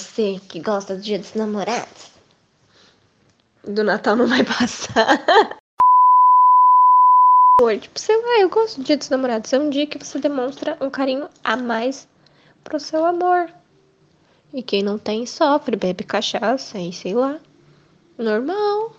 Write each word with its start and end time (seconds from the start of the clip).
você 0.00 0.40
que 0.48 0.60
gosta 0.60 0.96
do 0.96 1.02
dia 1.02 1.18
dos 1.18 1.34
namorados. 1.34 2.10
Do 3.64 3.84
Natal 3.84 4.16
não 4.16 4.26
vai 4.26 4.42
passar. 4.44 5.18
Tipo, 7.78 8.00
sei 8.00 8.16
lá, 8.16 8.40
eu 8.40 8.48
gosto 8.48 8.80
do 8.80 8.84
dia 8.84 8.96
dos 8.96 9.10
namorados. 9.10 9.52
É 9.52 9.58
um 9.58 9.68
dia 9.68 9.86
que 9.86 10.02
você 10.02 10.18
demonstra 10.18 10.78
um 10.80 10.88
carinho 10.88 11.28
a 11.44 11.56
mais 11.56 12.08
pro 12.64 12.80
seu 12.80 13.04
amor. 13.04 13.52
E 14.52 14.62
quem 14.62 14.82
não 14.82 14.98
tem 14.98 15.26
sofre, 15.26 15.76
bebe 15.76 16.02
cachaça 16.02 16.78
e 16.78 16.92
sei 16.92 17.14
lá. 17.14 17.38
Normal. 18.16 18.96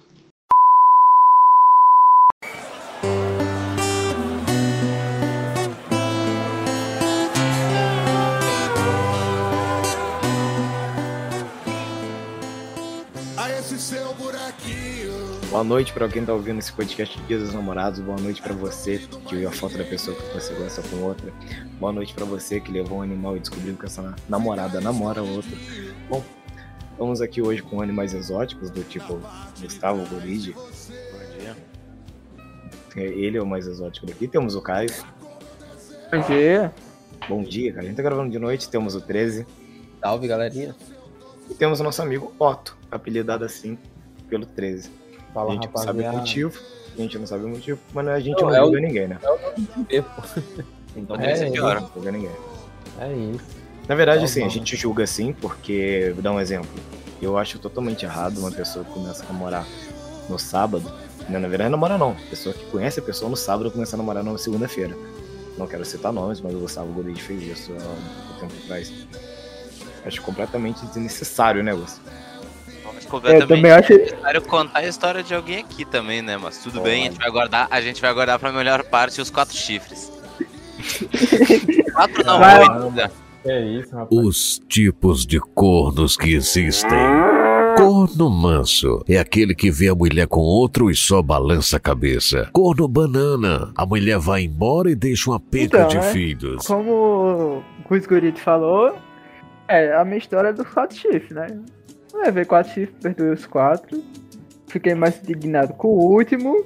Boa 15.62 15.70
noite 15.70 15.94
para 15.94 16.10
quem 16.10 16.26
tá 16.26 16.34
ouvindo 16.34 16.58
esse 16.58 16.74
podcast 16.74 17.16
de 17.16 17.24
Dia 17.28 17.38
dos 17.38 17.54
Namorados. 17.54 18.00
Boa 18.00 18.20
noite 18.20 18.42
para 18.42 18.52
você 18.52 18.98
que 18.98 19.36
viu 19.36 19.48
a 19.48 19.52
foto 19.52 19.78
da 19.78 19.84
pessoa 19.84 20.18
que 20.18 20.34
você 20.34 20.56
gosta 20.56 20.82
com 20.82 21.04
outra. 21.04 21.32
Boa 21.80 21.94
noite 21.94 22.16
para 22.16 22.26
você 22.26 22.60
que 22.60 22.72
levou 22.72 22.98
um 22.98 23.02
animal 23.04 23.38
e 23.38 23.42
descobriu 23.42 23.76
que 23.76 23.86
essa 23.86 24.16
namorada 24.28 24.82
namora 24.82 25.22
outro. 25.22 25.52
Bom, 26.10 26.24
estamos 26.94 27.22
aqui 27.22 27.44
hoje 27.44 27.62
com 27.62 27.80
animais 27.80 28.16
exóticos 28.16 28.72
do 28.72 28.84
tipo 28.84 29.22
Gustavo 29.62 30.04
Gorigi. 30.10 30.54
Bom 30.54 31.38
dia. 31.38 31.56
É, 32.96 33.03
ele 33.03 33.38
é 33.38 33.42
o 33.44 33.46
mais 33.46 33.68
exótico 33.68 34.08
daqui. 34.08 34.28
Temos 34.28 34.56
o 34.56 34.62
Caio. 34.64 34.90
Bom 36.12 36.22
dia. 36.28 36.73
Bom 37.30 37.44
dia, 37.44 37.72
cara. 37.72 37.84
A 37.84 37.88
gente 37.88 37.98
tá 37.98 38.02
gravando 38.02 38.31
de 38.31 38.40
noite. 38.40 38.68
Temos 38.68 38.96
o 38.96 39.02
13. 39.02 39.46
Salve, 40.00 40.28
galerinha. 40.28 40.75
E 41.48 41.53
temos 41.53 41.80
o 41.80 41.84
nosso 41.84 42.02
amigo 42.02 42.34
Otto, 42.40 42.75
apelidado 42.90 43.46
assim 43.46 43.78
pelo 44.28 44.48
13. 44.48 45.00
Fala, 45.34 45.52
a 45.52 45.54
gente 45.54 45.66
rapaziada. 45.68 45.94
não 45.98 46.04
sabe 46.04 46.16
o 46.16 46.20
motivo, 46.20 46.60
a 46.98 47.02
gente 47.02 47.20
não 47.20 47.28
sabe 47.28 47.46
o 47.46 47.50
motivo, 47.50 47.80
mas 47.94 48.08
a 48.08 48.20
gente 48.20 48.42
Não, 48.42 48.50
não 48.50 48.56
é 48.56 48.62
o- 48.62 48.66
julga 48.66 48.80
ninguém, 48.82 49.08
né? 49.08 49.18
Então, 50.96 51.16
É, 51.22 51.32
esse 51.32 51.46
é 51.46 51.48
a 51.48 51.52
pior. 51.52 51.82
não 51.82 51.90
julga 51.94 52.12
ninguém. 52.12 52.32
É 53.00 53.14
isso. 53.14 53.46
Na 53.88 53.96
verdade, 53.96 54.20
Tá 54.20 54.26
assim, 54.26 54.44
a 54.44 54.50
gente 54.50 54.76
julga 54.76 55.08
sim, 55.08 55.32
porque, 55.34 56.12
vou 56.14 56.22
dar 56.22 56.32
um 56.34 56.40
exemplo. 56.40 56.70
Eu 57.22 57.38
acho 57.38 57.59
totalmente 57.59 58.04
errado 58.06 58.38
uma 58.40 58.52
pessoa 58.52 58.84
que 58.84 58.92
começa 58.92 59.24
a 59.24 59.28
namorar 59.32 59.66
no 60.30 60.38
sábado. 60.38 60.92
Não, 61.30 61.40
na 61.40 61.48
verdade, 61.48 61.70
namorar 61.70 61.98
não. 61.98 62.14
Pessoa 62.30 62.54
que 62.54 62.66
conhece 62.66 63.00
a 63.00 63.04
pessoa 63.04 63.30
no 63.30 63.38
sábado 63.38 63.72
começa 63.72 63.96
a 63.96 63.98
namorar 63.98 64.24
na 64.24 64.38
segunda-feira. 64.38 64.96
Não 65.58 65.66
quero 65.68 65.86
citar 65.86 66.12
nomes, 66.12 66.42
mas 66.42 66.54
o 66.54 66.59
Gustavo 66.59 66.92
Goleide 66.92 67.22
fez 67.22 67.42
isso 67.44 67.72
há 67.72 68.36
um 68.36 68.40
tempo 68.40 68.54
atrás. 68.64 68.92
Acho 70.06 70.22
completamente 70.24 70.86
desnecessário 70.88 71.62
o 71.62 71.64
negócio. 71.64 72.02
Mas 73.20 73.34
Eu 73.34 73.40
completamente 73.40 73.48
também 73.48 73.72
acho. 73.72 73.94
necessário 73.94 74.42
contar 74.44 74.80
a 74.80 74.88
história 74.88 75.23
de 75.23 75.34
alguém 75.34 75.59
aqui 75.59 75.84
também, 75.86 76.22
né? 76.22 76.38
Mas 76.38 76.58
tudo 76.59 76.81
bem, 76.81 77.08
a 77.08 77.12
gente 77.12 77.20
vai 77.20 77.31
guardar, 77.31 77.68
a 77.70 77.81
gente 77.81 78.02
vai 78.02 78.14
guardar 78.14 78.40
pra 78.40 78.52
melhor 78.52 78.84
parte 78.84 79.20
os 79.22 79.30
quatro 79.30 79.56
chifres. 79.56 80.12
quatro 81.94 82.23
não, 82.26 82.40
Vai. 82.40 82.59
oito. 82.59 82.92
né? 82.92 83.09
É 83.44 83.59
isso, 83.59 83.95
rapaz. 83.95 84.08
Os 84.12 84.62
tipos 84.68 85.26
de 85.26 85.40
cornos 85.40 86.16
que 86.16 86.34
existem. 86.34 86.92
Corno 87.78 88.30
manso 88.30 89.03
é 89.08 89.18
aquele 89.18 89.56
que 89.56 89.72
vê 89.72 89.88
a 89.88 89.96
mulher 89.96 90.28
com 90.28 90.42
outro 90.42 90.92
e 90.92 90.96
só 90.96 91.22
balança 91.22 91.78
a 91.78 91.80
cabeça. 91.80 92.50
Corno 92.52 92.88
banana, 92.88 93.72
a 93.75 93.86
mulher 93.86 94.20
vai 94.20 94.44
embora 94.44 94.92
e 94.92 94.96
deixa 94.96 95.30
uma 95.31 95.40
penca 95.40 95.78
Então, 95.78 95.88
de 95.88 95.96
né? 95.96 96.12
filhos. 96.12 96.68
Como 96.68 97.64
o 97.90 98.00
Gurito 98.08 98.40
falou, 98.41 98.96
é 99.68 99.96
a 99.96 100.03
minha 100.06 100.18
história 100.18 100.50
é 100.50 100.53
dos 100.53 100.68
quatro 100.68 100.96
chifres, 100.97 101.31
né? 101.31 101.47
Levei 102.13 102.45
quatro 102.45 102.73
chifres, 102.73 102.97
perdoei 103.01 103.31
os 103.31 103.45
quatro. 103.45 104.03
Fiquei 104.67 104.95
mais 104.95 105.22
indignado 105.22 105.73
com 105.73 105.88
o 105.88 106.11
último. 106.13 106.66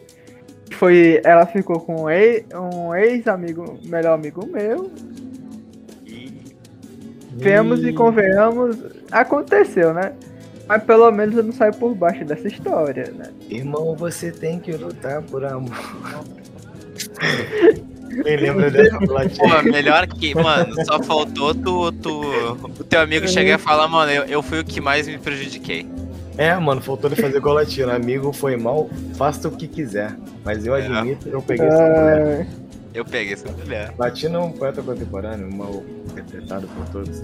Foi. 0.71 1.21
Ela 1.23 1.45
ficou 1.45 1.79
com 1.79 2.05
um 2.05 2.07
um 2.07 2.95
ex-amigo, 2.95 3.77
melhor 3.83 4.13
amigo 4.13 4.45
meu. 4.45 4.91
Vemos 7.37 7.83
e 7.83 7.91
convenhamos, 7.91 8.77
aconteceu, 9.11 9.93
né? 9.93 10.13
Mas 10.67 10.83
pelo 10.83 11.11
menos 11.11 11.35
eu 11.35 11.43
não 11.43 11.51
saio 11.51 11.73
por 11.73 11.93
baixo 11.93 12.23
dessa 12.23 12.47
história, 12.47 13.11
né? 13.11 13.29
Irmão, 13.49 13.93
você 13.95 14.31
tem 14.31 14.57
que 14.57 14.71
lutar 14.71 15.21
por 15.21 15.43
amor. 15.43 15.75
Quem 18.23 18.37
lembra 18.37 18.69
dessa 18.71 18.97
platina? 18.99 19.55
Pô, 19.55 19.63
melhor 19.63 20.07
que, 20.07 20.33
mano, 20.35 20.73
só 20.85 21.01
faltou 21.03 21.53
tu, 21.53 21.91
tu 21.91 22.21
o 22.79 22.83
teu 22.83 23.01
amigo 23.01 23.27
chegar 23.27 23.55
e 23.55 23.61
falar, 23.61 23.87
mano, 23.87 24.11
eu, 24.11 24.23
eu 24.23 24.41
fui 24.43 24.59
o 24.59 24.63
que 24.65 24.79
mais 24.79 25.07
me 25.07 25.17
prejudiquei. 25.17 25.85
É, 26.37 26.53
mano, 26.55 26.81
faltou 26.81 27.09
ele 27.09 27.21
fazer 27.21 27.39
golatina. 27.39 27.93
Amigo, 27.95 28.33
foi 28.33 28.57
mal, 28.57 28.89
faça 29.15 29.47
o 29.47 29.51
que 29.51 29.67
quiser. 29.67 30.15
Mas 30.43 30.65
eu 30.65 30.75
É. 30.75 30.85
admito, 30.85 31.29
eu 31.29 31.41
peguei 31.41 31.65
essa 31.65 31.77
mulher. 31.83 32.47
Ah, 32.49 32.65
Eu 32.93 33.05
peguei 33.05 33.33
essa 33.33 33.51
mulher. 33.51 33.93
Latino 33.97 34.35
é 34.37 34.39
um 34.41 34.51
poeta 34.51 34.81
contemporâneo, 34.81 35.49
mal 35.53 35.83
interpretado 36.11 36.67
por 36.67 36.87
todos. 36.89 37.21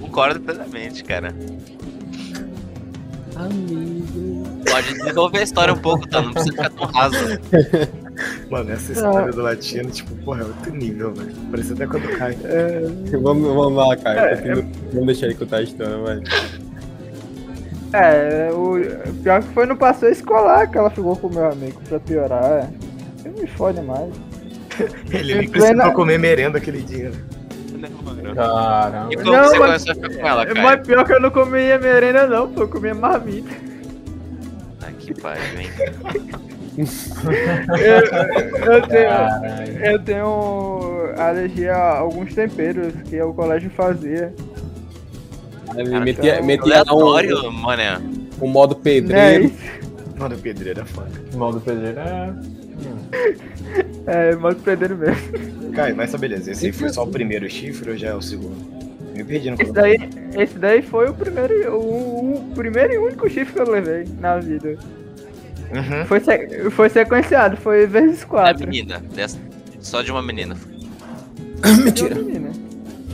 Concordo 0.00 0.40
plenamente, 0.40 1.02
cara. 1.04 1.34
Amigo. 3.36 4.44
Pode 4.70 4.94
desenvolver 4.94 5.38
a 5.38 5.42
história 5.42 5.74
um 5.74 5.78
pouco, 5.78 6.06
tá? 6.08 6.22
Não 6.22 6.32
precisa 6.32 6.52
ficar 6.52 6.70
tão 6.70 6.86
raso. 6.86 7.16
Mano, 8.50 8.70
essa 8.72 8.92
história 8.92 9.32
do 9.32 9.42
latino, 9.42 9.90
tipo, 9.90 10.14
porra, 10.24 10.42
é 10.42 10.44
outro 10.44 10.74
nível, 10.74 11.12
velho. 11.14 11.32
Parece 11.50 11.72
até 11.72 11.86
quando 11.86 12.08
cai. 12.18 12.36
Vamos, 13.22 13.54
vamos 13.54 13.74
lá, 13.74 13.96
cara. 13.96 14.36
continua- 14.36 14.64
Vamos 14.92 15.06
deixar 15.06 15.26
ele 15.26 15.34
contar 15.34 15.56
a 15.56 15.62
história, 15.62 15.96
vai. 15.98 16.20
É, 17.92 18.50
o 18.52 18.80
pior 19.22 19.40
que 19.42 19.48
foi 19.50 19.66
no 19.66 19.76
passeio 19.76 20.12
escolar 20.12 20.68
que 20.70 20.76
ela 20.76 20.90
ficou 20.90 21.16
com 21.16 21.28
o 21.28 21.32
meu 21.34 21.50
amigo, 21.50 21.80
pra 21.88 22.00
piorar. 22.00 22.68
Você 23.16 23.28
me 23.28 23.46
fode 23.46 23.80
mais. 23.82 24.12
Ele 25.10 25.34
nem 25.34 25.44
Em 25.44 25.48
precisou 25.50 25.74
plena- 25.76 25.92
comer 25.92 26.18
merenda 26.18 26.58
aquele 26.58 26.82
dia. 26.82 27.10
né? 27.10 27.88
Caramba. 28.34 29.08
E 29.12 29.16
como 29.16 29.30
Não, 29.32 29.44
você 29.44 29.58
mas- 29.58 29.84
começou 29.84 29.92
a 29.92 29.94
ficar 29.94 30.20
com 30.20 30.26
ela, 30.28 30.46
cara? 30.46 30.62
Mas 30.62 30.86
pior 30.86 31.04
que 31.04 31.12
eu 31.12 31.20
não 31.20 31.30
comia 31.30 31.78
merenda 31.78 32.26
não, 32.26 32.48
pô, 32.52 32.62
eu 32.62 32.68
comia 32.68 32.94
marmita. 32.94 33.50
Ah, 34.82 34.90
que 34.98 35.14
pariu, 35.20 35.60
hein? 35.60 35.68
Eu, 37.78 38.74
eu 38.74 38.82
tenho, 38.88 39.08
Caralho. 39.08 39.84
eu 39.84 39.98
tenho 40.00 41.14
alergia 41.16 41.74
a 41.74 41.98
alguns 41.98 42.34
temperos 42.34 42.92
que 43.08 43.20
o 43.22 43.32
colégio 43.32 43.70
fazia. 43.70 44.34
Ele 45.76 46.00
metia, 46.00 46.34
então, 46.34 46.46
metia 46.46 46.80
Aleatório, 46.80 47.52
mané. 47.52 47.98
um, 48.40 48.46
um 48.46 48.48
modo 48.48 48.74
pedreiro. 48.76 49.52
Mano, 50.16 50.36
pedreiro 50.38 50.80
é 50.80 50.84
foda. 50.84 51.10
Modo 51.34 51.60
pedreiro 51.60 52.00
é. 52.00 52.34
É, 54.06 54.36
modo 54.36 54.56
pedreiro 54.56 54.96
mesmo. 54.96 55.72
Caio, 55.72 55.96
mas 55.96 56.12
tá 56.12 56.18
beleza. 56.18 56.50
Esse 56.52 56.66
aí 56.66 56.72
foi 56.72 56.88
só 56.90 57.04
o 57.04 57.08
primeiro 57.08 57.48
chifre 57.48 57.90
ou 57.90 57.96
já 57.96 58.08
é 58.08 58.14
o 58.14 58.22
segundo? 58.22 58.56
Me 59.14 59.24
perdi 59.24 59.50
no 59.50 59.56
Esse 59.60 59.72
daí, 59.72 59.96
esse 60.36 60.58
daí 60.58 60.82
foi 60.82 61.08
o 61.08 61.14
primeiro, 61.14 61.76
o, 61.76 62.34
o 62.34 62.54
primeiro 62.54 62.92
e 62.92 62.98
único 62.98 63.28
chifre 63.28 63.54
que 63.54 63.60
eu 63.60 63.70
levei 63.70 64.04
na 64.20 64.38
vida. 64.38 64.76
Uhum. 65.74 66.04
Foi, 66.06 66.20
se- 66.20 66.70
foi 66.70 66.88
sequenciado, 66.88 67.56
foi 67.56 67.86
vezes 67.86 68.20
Da 68.20 68.26
quatro. 68.26 68.66
menina. 68.68 69.02
dessa- 69.14 69.38
Só 69.80 70.02
de 70.02 70.10
uma 70.10 70.22
menina. 70.22 70.56
Mentira. 71.84 72.14
Menina. 72.14 72.50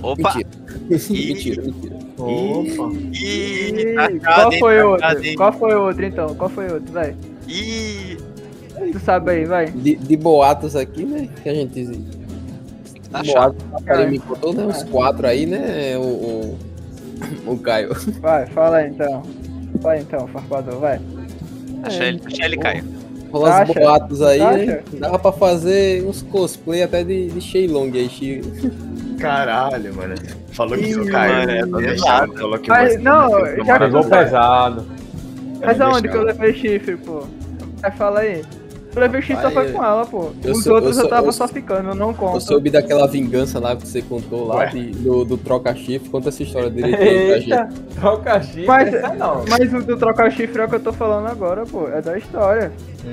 Opa! 0.02 0.34
Mentira. 0.34 0.48
mentira, 1.10 1.62
mentira. 1.62 1.96
Opa. 2.18 2.94
Ih, 3.12 3.70
Ih, 3.70 3.94
tacada, 3.94 4.20
qual 4.20 4.52
foi 4.58 4.82
o 4.82 4.96
tacada, 4.96 5.18
outro? 5.18 5.36
Qual 5.36 5.52
foi 5.52 5.74
outro 5.74 6.04
então? 6.06 6.34
Qual 6.34 6.50
foi 6.50 6.68
o 6.68 6.74
outro? 6.74 6.92
Vai. 6.92 7.14
Ih, 7.48 8.18
Tu 8.92 8.98
sabe 9.00 9.30
aí, 9.32 9.44
vai. 9.44 9.70
De, 9.70 9.94
de 9.96 10.16
boatos 10.16 10.74
aqui, 10.74 11.04
né? 11.04 11.28
Que 11.42 11.48
a 11.50 11.54
gente. 11.54 11.86
tá 13.10 13.22
chato. 13.22 13.56
Karen 13.84 14.08
me 14.08 14.18
contou, 14.18 14.54
né? 14.54 14.64
Uns 14.64 14.82
quatro 14.84 15.26
aí, 15.26 15.44
né? 15.44 15.96
O, 15.98 16.00
o, 16.02 16.58
o 17.52 17.58
Caio. 17.58 17.90
Vai, 18.20 18.46
fala 18.46 18.78
aí 18.78 18.88
então. 18.90 19.22
Vai 19.82 20.00
então, 20.00 20.26
farpador, 20.28 20.78
vai. 20.80 20.98
Achei 21.82 22.08
ele, 22.08 22.20
achei 22.26 22.44
ele 22.44 22.56
Caio. 22.58 22.84
Rola 23.32 23.48
uns 23.48 23.54
Acha? 23.70 23.74
boatos 23.80 24.22
aí, 24.22 24.38
né? 24.66 24.82
Dava 24.94 25.18
pra 25.18 25.30
fazer 25.32 26.04
uns 26.04 26.20
cosplay 26.22 26.82
até 26.82 27.04
de, 27.04 27.28
de 27.28 27.40
Shenlong 27.40 27.90
aí, 27.96 28.08
Shi. 28.08 28.40
Caralho, 29.20 29.94
mano. 29.94 30.14
Falou 30.52 30.76
que 30.76 30.84
Ih, 30.86 30.96
o 30.96 31.06
Caio. 31.10 31.34
mano, 31.34 31.50
é 31.52 31.60
Não 31.66 31.78
pesado. 31.78 31.86
deixava, 31.86 32.32
falou 32.38 32.58
que 32.58 32.68
Mas, 32.68 32.92
você 32.92 32.98
não, 32.98 33.30
já 33.64 33.78
pegou 33.78 34.04
pesado. 34.04 34.86
Mas 35.64 35.80
aonde 35.80 36.08
que 36.08 36.16
eu 36.16 36.22
levei 36.22 36.54
chifre, 36.54 36.96
pô? 36.96 37.24
Vai, 37.80 37.90
fala 37.92 38.20
aí. 38.20 38.42
Eu 38.94 39.00
levei 39.02 39.22
chifre 39.22 39.42
só 39.42 39.50
foi 39.52 39.70
com 39.72 39.84
ela, 39.84 40.04
pô. 40.04 40.30
eu 40.42 40.52
Os 40.52 40.64
sou- 40.64 40.74
outros 40.74 40.96
eu 40.96 41.02
eu, 41.04 41.08
sou- 41.08 41.08
tava 41.16 41.28
eu 41.28 41.32
só 41.32 41.46
ficando, 41.46 41.90
eu 41.90 41.94
não 41.94 42.08
Eu 42.08 42.14
conto. 42.14 42.40
soube 42.40 42.70
daquela 42.70 43.06
vingança 43.06 43.60
lá 43.60 43.76
que 43.76 43.86
você 43.86 44.02
contou 44.02 44.46
lá, 44.48 44.64
de- 44.66 44.90
do, 44.90 45.24
do 45.24 45.36
troca-chifre. 45.38 46.08
Conta 46.08 46.28
essa 46.28 46.42
história 46.42 46.68
dele 46.70 46.96
aí 46.96 47.26
pra 47.26 47.38
gente. 47.38 47.52
Eita, 47.52 47.68
troca 48.00 48.42
chifre, 48.42 48.66
Mas- 48.66 48.92
essa 48.94 49.14
não. 49.14 49.44
Mas 49.48 49.72
o 49.72 49.80
do 49.82 49.96
trocar 49.96 50.30
chifre 50.32 50.60
é 50.60 50.64
o 50.64 50.68
que 50.68 50.74
eu 50.74 50.80
tô 50.80 50.92
falando 50.92 51.28
agora, 51.28 51.64
pô. 51.64 51.86
É 51.88 52.02
da 52.02 52.18
história. 52.18 52.72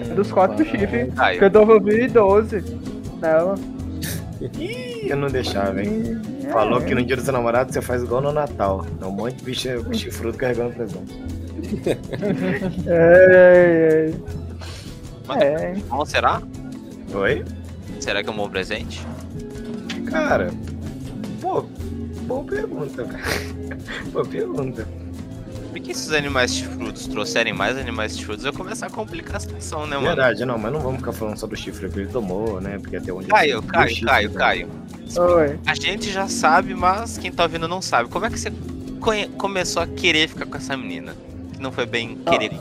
É 0.09 0.13
dos 0.15 0.31
quatro 0.31 0.63
Hum, 0.65 0.67
chifres. 0.67 1.13
Que 1.37 1.43
eu 1.45 1.49
devolvi 1.49 2.07
12 2.07 2.63
nela. 3.21 3.55
Ih, 4.59 5.09
eu 5.09 5.17
não 5.17 5.27
deixava, 5.29 5.81
hein? 5.81 6.19
Falou 6.51 6.79
que 6.81 6.93
no 6.95 7.03
dia 7.03 7.15
do 7.15 7.21
seu 7.21 7.33
namorado 7.33 7.71
você 7.73 7.81
faz 7.81 8.01
igual 8.03 8.21
no 8.21 8.31
Natal. 8.31 8.85
É 9.01 9.05
um 9.05 9.11
monte 9.11 9.35
de 9.35 9.43
bicho 9.43 9.69
chifrudo 9.93 10.37
carregando 10.37 10.71
presente. 10.73 11.27
É, 11.87 11.97
Mas 12.15 12.87
é, 12.87 14.11
é. 15.35 15.73
bom, 15.87 16.05
será? 16.05 16.41
Oi? 17.13 17.43
Será 17.99 18.23
que 18.23 18.29
é 18.29 18.31
um 18.31 18.35
bom 18.35 18.49
presente? 18.49 19.01
Cara, 20.09 20.51
pô, 21.41 21.63
boa 22.23 22.43
pergunta, 22.43 23.03
cara. 23.03 23.57
Boa 24.11 24.25
pergunta. 24.25 24.87
Por 25.71 25.79
que 25.79 25.91
esses 25.91 26.11
animais 26.11 26.53
chifrudos 26.53 27.07
trouxerem 27.07 27.53
mais 27.53 27.77
animais 27.77 28.17
chifrudos 28.17 28.43
vai 28.43 28.51
começar 28.53 28.87
a 28.87 28.89
complicar 28.89 29.35
a 29.37 29.39
situação, 29.39 29.81
né, 29.85 29.95
mano? 29.95 30.07
Verdade, 30.07 30.43
não, 30.45 30.57
mas 30.57 30.71
não 30.73 30.79
vamos 30.79 30.97
ficar 30.99 31.11
falando 31.13 31.37
só 31.37 31.45
do 31.47 31.55
chifre 31.55 31.87
que 31.89 31.99
ele 31.99 32.07
tomou, 32.09 32.59
né? 32.59 32.79
Porque 32.79 32.95
até 32.97 33.11
onde. 33.13 33.27
Caio, 33.27 33.51
eu 33.53 33.61
sei, 33.61 33.69
Caio, 33.71 33.89
chifre, 33.89 34.05
Caio, 34.05 34.29
né? 34.29 34.35
Caio. 34.35 34.69
Oi. 35.17 35.59
A 35.65 35.75
gente 35.75 36.11
já 36.11 36.27
sabe, 36.27 36.73
mas 36.73 37.17
quem 37.17 37.31
tá 37.31 37.43
ouvindo 37.43 37.67
não 37.67 37.81
sabe. 37.81 38.09
Como 38.09 38.25
é 38.25 38.29
que 38.29 38.39
você 38.39 38.51
conhe- 38.99 39.27
começou 39.29 39.81
a 39.83 39.87
querer 39.87 40.27
ficar 40.27 40.45
com 40.47 40.57
essa 40.57 40.75
menina? 40.75 41.13
Que 41.53 41.61
não 41.61 41.71
foi 41.71 41.85
bem 41.85 42.17
Ah. 42.25 42.31
querer. 42.31 42.51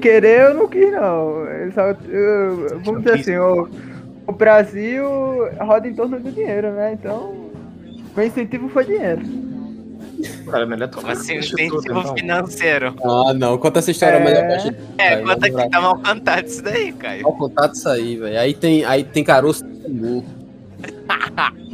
Querer 0.00 0.40
eu 0.50 0.54
não 0.54 0.68
quis, 0.68 0.90
não. 0.92 1.44
Eu 1.46 1.72
só- 1.72 1.96
eu- 2.08 2.80
vamos 2.84 3.02
dizer 3.02 3.20
assim, 3.20 3.36
o, 3.36 3.68
o 4.26 4.32
Brasil 4.32 5.04
roda 5.58 5.88
em 5.88 5.94
torno 5.94 6.20
do 6.20 6.30
dinheiro, 6.30 6.70
né? 6.72 6.92
Então, 6.92 7.34
o 8.16 8.20
incentivo 8.20 8.68
foi 8.68 8.84
dinheiro. 8.84 9.22
Cara, 10.50 10.66
melhor 10.66 10.88
tomar 10.88 11.12
Assim, 11.12 11.36
incentivo 11.38 11.80
tudo, 11.82 12.14
financeiro. 12.14 12.94
Ah, 13.02 13.32
não. 13.32 13.56
Conta 13.56 13.78
essa 13.78 13.90
história 13.90 14.16
É. 14.16 14.24
melhor 14.24 14.42
pra 14.46 14.58
gente. 14.58 14.76
É, 14.98 15.16
conta 15.16 15.50
que 15.50 15.68
tá 15.70 15.80
mal 15.80 15.98
cantado 15.98 16.46
isso 16.46 16.62
daí, 16.62 16.92
Caio. 16.92 17.22
Qual 17.22 17.36
contato 17.36 17.74
isso 17.74 17.88
aí, 17.88 18.16
velho? 18.16 18.38
Aí 18.38 18.52
tem, 18.52 18.84
aí 18.84 19.02
tem 19.02 19.24
caroço 19.24 19.64
burro. 19.88 20.24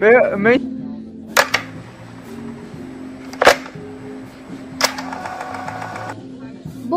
Meu, 0.00 0.36
meu 0.38 0.60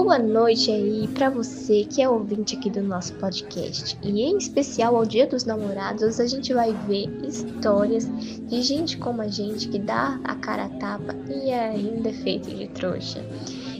Boa 0.01 0.17
noite 0.17 0.71
aí 0.71 1.09
pra 1.09 1.29
você 1.29 1.83
que 1.83 2.01
é 2.01 2.07
ouvinte 2.07 2.55
aqui 2.55 2.69
do 2.69 2.81
nosso 2.81 3.13
podcast. 3.15 3.99
E 4.01 4.21
em 4.21 4.37
especial 4.37 4.95
ao 4.95 5.05
Dia 5.05 5.27
dos 5.27 5.43
Namorados, 5.43 6.21
a 6.21 6.25
gente 6.25 6.53
vai 6.53 6.73
ver 6.87 7.09
histórias 7.27 8.07
de 8.47 8.61
gente 8.61 8.97
como 8.97 9.21
a 9.21 9.27
gente 9.27 9.67
que 9.67 9.77
dá 9.77 10.17
a 10.23 10.35
cara 10.35 10.65
a 10.65 10.69
tapa 10.69 11.13
e 11.27 11.51
ainda 11.51 12.09
é 12.09 12.13
feito 12.13 12.49
de 12.49 12.69
trouxa. 12.69 13.21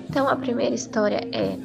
Então 0.10 0.28
a 0.28 0.36
primeira 0.36 0.76
história 0.76 1.22
é 1.32 1.58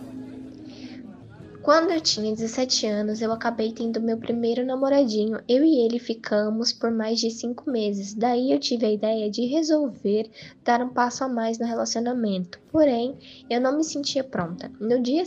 quando 1.60 1.90
eu 1.90 2.00
tinha 2.00 2.32
17 2.32 2.86
anos, 2.86 3.20
eu 3.20 3.32
acabei 3.32 3.72
tendo 3.72 4.00
meu 4.00 4.18
primeiro 4.18 4.64
namoradinho. 4.64 5.40
Eu 5.48 5.64
e 5.64 5.84
ele 5.84 5.98
ficamos 5.98 6.72
por 6.72 6.92
mais 6.92 7.18
de 7.18 7.28
5 7.28 7.68
meses. 7.68 8.14
Daí 8.14 8.52
eu 8.52 8.60
tive 8.60 8.86
a 8.86 8.92
ideia 8.92 9.28
de 9.28 9.46
resolver 9.46 10.30
dar 10.62 10.80
um 10.80 10.90
passo 10.90 11.24
a 11.24 11.28
mais 11.28 11.58
no 11.58 11.66
relacionamento. 11.66 12.63
Porém, 12.74 13.16
eu 13.48 13.60
não 13.60 13.76
me 13.76 13.84
sentia 13.84 14.24
pronta. 14.24 14.68
No 14.80 15.00
dia 15.00 15.22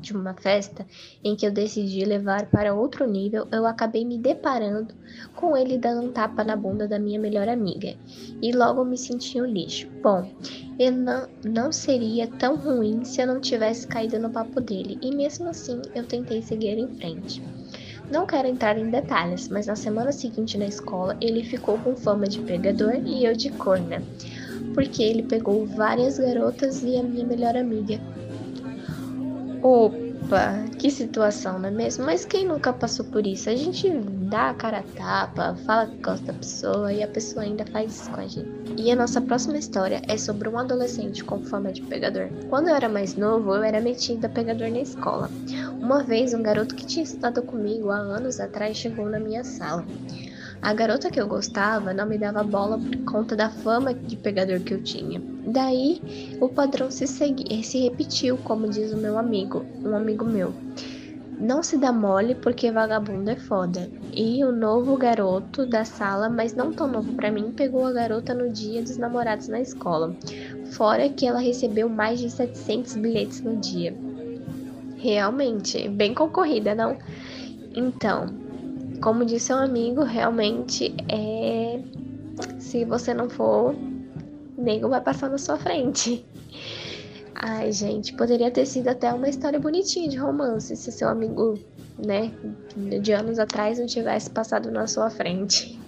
de 0.00 0.16
uma 0.16 0.32
festa 0.32 0.86
em 1.22 1.36
que 1.36 1.46
eu 1.46 1.52
decidi 1.52 2.02
levar 2.02 2.46
para 2.46 2.74
outro 2.74 3.06
nível, 3.06 3.46
eu 3.52 3.66
acabei 3.66 4.06
me 4.06 4.16
deparando 4.16 4.94
com 5.36 5.54
ele 5.54 5.76
dando 5.76 6.06
um 6.06 6.10
tapa 6.10 6.42
na 6.42 6.56
bunda 6.56 6.88
da 6.88 6.98
minha 6.98 7.20
melhor 7.20 7.46
amiga. 7.46 7.94
E 8.40 8.52
logo 8.52 8.86
me 8.86 8.96
senti 8.96 9.38
um 9.38 9.44
lixo. 9.44 9.86
Bom, 10.02 10.32
eu 10.78 10.90
não, 10.90 11.28
não 11.44 11.70
seria 11.70 12.26
tão 12.26 12.56
ruim 12.56 13.04
se 13.04 13.20
eu 13.20 13.26
não 13.26 13.38
tivesse 13.38 13.86
caído 13.86 14.18
no 14.18 14.30
papo 14.30 14.58
dele. 14.58 14.98
E 15.02 15.14
mesmo 15.14 15.46
assim, 15.46 15.82
eu 15.94 16.06
tentei 16.06 16.40
seguir 16.40 16.78
em 16.78 16.88
frente. 16.96 17.42
Não 18.10 18.24
quero 18.24 18.48
entrar 18.48 18.78
em 18.78 18.88
detalhes, 18.88 19.50
mas 19.50 19.66
na 19.66 19.76
semana 19.76 20.10
seguinte 20.10 20.56
na 20.56 20.64
escola 20.64 21.18
ele 21.20 21.44
ficou 21.44 21.76
com 21.80 21.94
fama 21.94 22.26
de 22.26 22.40
pegador 22.40 22.94
e 23.04 23.26
eu 23.26 23.36
de 23.36 23.50
corna 23.50 24.02
porque 24.78 25.02
ele 25.02 25.24
pegou 25.24 25.66
várias 25.66 26.20
garotas 26.20 26.84
e 26.84 26.96
a 26.96 27.02
minha 27.02 27.26
melhor 27.26 27.56
amiga. 27.56 27.98
Opa, 29.60 30.54
que 30.78 30.88
situação, 30.88 31.58
não 31.58 31.68
é 31.68 31.72
mesmo? 31.72 32.04
Mas 32.04 32.24
quem 32.24 32.46
nunca 32.46 32.72
passou 32.72 33.04
por 33.06 33.26
isso? 33.26 33.50
A 33.50 33.56
gente 33.56 33.90
dá 34.30 34.50
a 34.50 34.54
cara 34.54 34.78
a 34.78 34.82
tapa, 34.96 35.56
fala 35.66 35.88
que 35.88 36.00
gosta 36.00 36.26
da 36.26 36.32
pessoa 36.32 36.92
e 36.92 37.02
a 37.02 37.08
pessoa 37.08 37.42
ainda 37.42 37.66
faz 37.66 37.92
isso 37.92 38.08
com 38.08 38.20
a 38.20 38.26
gente. 38.28 38.48
E 38.76 38.92
a 38.92 38.94
nossa 38.94 39.20
próxima 39.20 39.58
história 39.58 40.00
é 40.06 40.16
sobre 40.16 40.48
um 40.48 40.56
adolescente 40.56 41.24
com 41.24 41.42
fama 41.42 41.72
de 41.72 41.82
pegador. 41.82 42.28
Quando 42.48 42.68
eu 42.68 42.76
era 42.76 42.88
mais 42.88 43.16
novo, 43.16 43.56
eu 43.56 43.64
era 43.64 43.80
metida 43.80 44.28
a 44.28 44.30
pegador 44.30 44.70
na 44.70 44.78
escola. 44.78 45.28
Uma 45.80 46.04
vez, 46.04 46.32
um 46.34 46.42
garoto 46.42 46.76
que 46.76 46.86
tinha 46.86 47.02
estudado 47.02 47.42
comigo 47.42 47.90
há 47.90 47.96
anos 47.96 48.38
atrás 48.38 48.76
chegou 48.76 49.10
na 49.10 49.18
minha 49.18 49.42
sala. 49.42 49.84
A 50.60 50.74
garota 50.74 51.10
que 51.10 51.20
eu 51.20 51.28
gostava 51.28 51.94
não 51.94 52.06
me 52.06 52.18
dava 52.18 52.42
bola 52.42 52.78
por 52.78 52.96
conta 53.04 53.36
da 53.36 53.48
fama 53.48 53.94
de 53.94 54.16
pegador 54.16 54.60
que 54.60 54.74
eu 54.74 54.82
tinha. 54.82 55.22
Daí, 55.46 56.36
o 56.40 56.48
padrão 56.48 56.90
se, 56.90 57.06
segui, 57.06 57.62
se 57.62 57.78
repetiu, 57.78 58.36
como 58.38 58.68
diz 58.68 58.92
o 58.92 58.96
meu 58.96 59.16
amigo, 59.16 59.64
um 59.84 59.94
amigo 59.94 60.24
meu. 60.24 60.52
Não 61.40 61.62
se 61.62 61.76
dá 61.76 61.92
mole 61.92 62.34
porque 62.34 62.72
vagabundo 62.72 63.30
é 63.30 63.36
foda. 63.36 63.88
E 64.12 64.44
o 64.44 64.50
novo 64.50 64.96
garoto 64.96 65.64
da 65.64 65.84
sala, 65.84 66.28
mas 66.28 66.52
não 66.52 66.72
tão 66.72 66.88
novo 66.88 67.12
pra 67.12 67.30
mim, 67.30 67.52
pegou 67.52 67.86
a 67.86 67.92
garota 67.92 68.34
no 68.34 68.50
dia 68.50 68.82
dos 68.82 68.96
namorados 68.96 69.46
na 69.46 69.60
escola. 69.60 70.16
Fora 70.72 71.08
que 71.08 71.24
ela 71.24 71.38
recebeu 71.38 71.88
mais 71.88 72.18
de 72.18 72.28
700 72.28 72.96
bilhetes 72.96 73.40
no 73.40 73.56
dia. 73.56 73.96
Realmente, 74.96 75.88
bem 75.88 76.12
concorrida, 76.12 76.74
não? 76.74 76.98
Então, 77.72 78.47
como 79.00 79.24
disse 79.24 79.52
um 79.52 79.56
amigo, 79.56 80.02
realmente 80.02 80.94
é. 81.08 81.80
Se 82.58 82.84
você 82.84 83.12
não 83.14 83.28
for, 83.28 83.74
nego 84.56 84.88
vai 84.88 85.00
passar 85.00 85.28
na 85.30 85.38
sua 85.38 85.56
frente. 85.56 86.24
Ai, 87.34 87.70
gente, 87.70 88.14
poderia 88.14 88.50
ter 88.50 88.66
sido 88.66 88.88
até 88.88 89.12
uma 89.12 89.28
história 89.28 89.60
bonitinha 89.60 90.08
de 90.08 90.16
romance 90.16 90.74
se 90.76 90.90
seu 90.90 91.08
amigo, 91.08 91.56
né, 91.96 92.32
de 93.00 93.12
anos 93.12 93.38
atrás 93.38 93.78
não 93.78 93.86
tivesse 93.86 94.28
passado 94.28 94.70
na 94.72 94.88
sua 94.88 95.08
frente. 95.08 95.78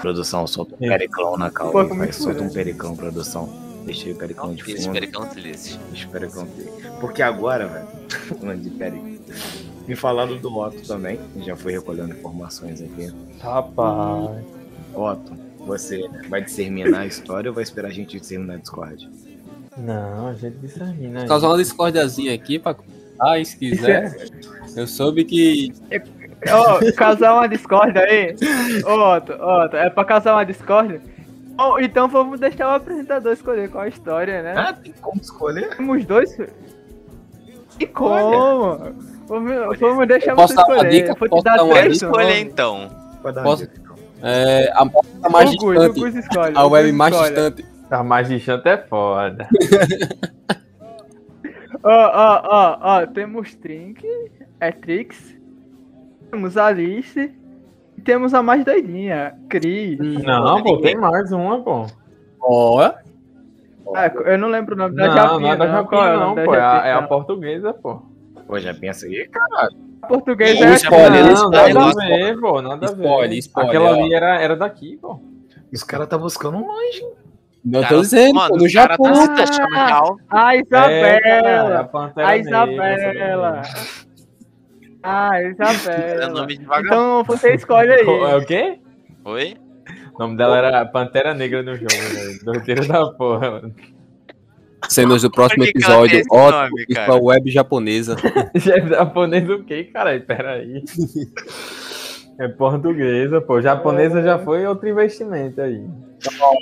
Produção, 0.00 0.46
solta 0.46 0.74
um 0.80 0.84
É. 0.86 0.98
periclão 0.98 1.36
na 1.36 1.50
calma. 1.50 1.72
Pô, 1.72 1.88
vai, 1.88 1.98
muito 1.98 2.16
solta 2.16 2.38
um 2.42 2.50
feliz. 2.50 2.54
periclão, 2.54 2.96
produção. 2.96 3.48
Deixa 3.84 4.06
aí 4.06 4.12
o 4.12 4.16
periclão 4.16 4.54
de 4.54 4.64
Fiz 4.64 4.84
fundo. 4.84 4.92
pericão 4.92 5.26
feliz. 5.30 5.78
Deixa 5.90 6.08
o 6.08 6.10
periclão 6.10 6.46
ter. 6.46 6.90
Porque 7.00 7.22
agora, 7.22 7.66
velho, 7.66 7.88
falando 8.40 8.62
de 8.62 8.70
periclão. 8.70 9.12
Me 9.86 9.96
falaram 9.96 10.36
do 10.36 10.56
Otto 10.56 10.86
também, 10.86 11.18
já 11.38 11.56
foi 11.56 11.72
recolhendo 11.72 12.12
informações 12.14 12.80
aqui. 12.80 13.12
Rapaz. 13.40 14.44
Otto, 14.94 15.32
você 15.66 16.08
vai 16.28 16.42
discerminar 16.42 17.00
a 17.00 17.06
história 17.06 17.50
ou 17.50 17.54
vai 17.54 17.64
esperar 17.64 17.88
a 17.88 17.92
gente 17.92 18.18
discerminar 18.18 18.56
a 18.56 18.60
Discord? 18.60 19.10
Não, 19.76 20.28
a 20.28 20.34
gente 20.34 20.56
discermina. 20.58 21.22
aí. 21.22 21.28
Causar 21.28 21.48
uma 21.48 21.58
discordiazinha 21.58 22.34
aqui 22.34 22.58
pra 22.58 22.76
ah, 23.22 23.42
se 23.44 23.56
quiser. 23.56 24.30
Eu 24.76 24.86
soube 24.86 25.24
que. 25.24 25.72
Ó, 26.50 26.92
casar 26.96 27.34
uma 27.34 27.48
discórdia 27.48 28.02
aí. 28.02 28.34
Ô, 28.84 29.16
Otto, 29.16 29.32
Otto, 29.32 29.76
é 29.76 29.88
pra 29.90 30.04
casar 30.04 30.34
uma 30.34 30.44
discórdia? 30.44 31.00
Bom, 31.54 31.78
então 31.78 32.08
vamos 32.08 32.40
deixar 32.40 32.68
o 32.68 32.74
apresentador 32.76 33.32
escolher 33.32 33.70
qual 33.70 33.84
a 33.84 33.88
história, 33.88 34.42
né? 34.42 34.54
Ah, 34.56 34.72
tem 34.72 34.92
como 35.00 35.20
escolher? 35.20 35.76
Temos 35.76 36.04
dois. 36.06 36.36
E 37.78 37.86
como? 37.86 38.78
Vamos, 39.26 39.78
vamos 39.78 40.08
deixar 40.08 40.34
Posso 40.34 40.54
você 40.54 40.56
dar 40.56 40.64
uma 40.66 40.74
escolher. 40.76 40.90
dica? 40.90 41.14
Vou 41.18 41.28
te 41.28 41.30
Posso 41.30 41.44
dar 41.44 41.58
três 41.68 42.02
nomes. 42.02 42.36
então. 42.38 42.90
Pode 43.22 43.34
dar 43.36 43.42
Posso- 43.42 43.64
então. 43.64 43.92
É, 44.22 44.70
a 44.74 44.86
porta 44.86 45.28
mais 45.30 45.52
O 45.52 45.56
Gus, 45.56 45.74
distante. 45.94 46.18
escolhe. 46.18 46.56
A 46.56 46.66
web 46.66 46.92
mais 46.92 47.14
escolhe. 47.14 47.34
distante. 47.34 47.66
Tá 47.88 48.02
mais 48.02 48.28
distante 48.28 48.68
é 48.68 48.76
foda. 48.78 49.48
Ó, 51.84 51.90
ó, 51.90 52.42
ó, 52.44 52.78
ó, 52.80 53.06
temos 53.06 53.54
Trink, 53.56 54.06
é 54.60 54.70
Trix, 54.70 55.34
temos 56.30 56.56
Alice 56.56 57.34
temos 58.04 58.34
a 58.34 58.42
mais 58.42 58.64
doidinha, 58.64 59.34
Cris. 59.48 59.98
Não, 60.24 60.62
pô, 60.62 60.78
tem 60.80 60.96
mais 60.96 61.30
uma, 61.32 61.62
pô. 61.62 61.86
Ó, 62.40 62.80
Ah, 63.94 64.06
eu 64.26 64.38
não 64.38 64.48
lembro 64.48 64.74
o 64.74 64.78
nome 64.78 64.94
da 64.96 65.06
Não, 65.08 65.14
Japinha, 65.14 65.38
não 65.40 65.52
é 65.52 65.56
da 65.56 65.66
não. 65.66 65.72
Japinha, 65.82 66.02
é 66.02 66.16
não, 66.16 66.34
pô. 66.34 66.54
É 66.54 66.58
a, 66.60 66.60
Japinha? 66.72 66.90
é 66.90 66.92
a 66.94 67.02
portuguesa, 67.02 67.74
pô. 67.74 68.02
Pô, 68.46 68.58
já 68.58 68.74
pensa 68.74 69.06
aí? 69.06 69.28
A 70.02 70.06
portuguesa 70.06 70.64
é 70.64 70.74
spoiler, 70.74 71.24
Não, 71.26 71.32
spoiler, 71.34 71.74
nada 71.74 71.86
a 71.86 71.90
spoiler. 71.90 72.34
ver, 72.34 72.40
pô, 72.40 72.62
nada 72.62 72.86
a 72.86 72.90
ver. 72.92 73.04
Spoiler, 73.04 73.38
spoiler, 73.38 73.70
Aquela 73.70 73.90
ó. 73.90 74.02
ali 74.04 74.14
era, 74.14 74.40
era 74.40 74.56
daqui, 74.56 74.96
pô. 75.00 75.20
Os 75.72 75.82
caras 75.82 76.08
tá 76.08 76.18
buscando 76.18 76.58
um 76.58 76.66
longe. 76.66 77.02
não 77.64 77.80
Cara, 77.80 77.94
tô 77.94 78.00
dizendo, 78.02 78.34
mano, 78.34 78.56
no 78.56 78.60
cara 78.60 78.68
Japão. 78.68 79.12
tá 79.12 79.14
se 79.14 79.42
achando 79.42 79.74
real. 79.74 80.16
A 80.28 80.56
É, 80.56 80.62
cara, 80.64 80.92
é 80.92 81.18
Isabela! 81.20 81.88
a 82.18 82.22
a 82.22 82.36
Negra, 85.02 85.40
Isabela! 85.42 85.50
essa 85.50 85.64
Ah, 85.64 85.88
É 85.92 86.14
Isabela! 86.14 86.28
nome. 86.28 86.54
Então 86.84 87.24
você 87.24 87.54
escolhe 87.54 87.88
daí. 87.88 88.06
É 88.06 88.26
aí. 88.34 88.38
o 88.40 88.46
quê? 88.46 88.78
Oi? 89.24 89.56
O 90.14 90.18
nome 90.18 90.36
dela 90.36 90.58
era 90.58 90.84
Pantera 90.86 91.34
Negra 91.34 91.62
no 91.62 91.74
jogo, 91.74 91.88
velho. 91.90 92.44
Doideira 92.44 92.84
da 92.86 93.06
porra, 93.12 93.50
mano. 93.50 93.74
Cenas 94.88 95.22
do 95.22 95.30
próximo 95.30 95.64
episódio. 95.64 96.22
Ótimo, 96.30 96.60
nome, 96.62 96.84
isso 96.88 97.00
cara? 97.00 97.12
é 97.14 97.20
web 97.20 97.50
japonesa. 97.50 98.16
É 98.54 98.80
japonês 98.88 99.48
o 99.48 99.62
quê, 99.64 99.84
caralho? 99.84 100.20
Peraí. 100.26 100.82
É 102.38 102.48
portuguesa, 102.48 103.40
pô. 103.40 103.60
Japonesa 103.60 104.22
já 104.22 104.38
foi 104.38 104.66
outro 104.66 104.88
investimento 104.88 105.60
aí. 105.60 105.84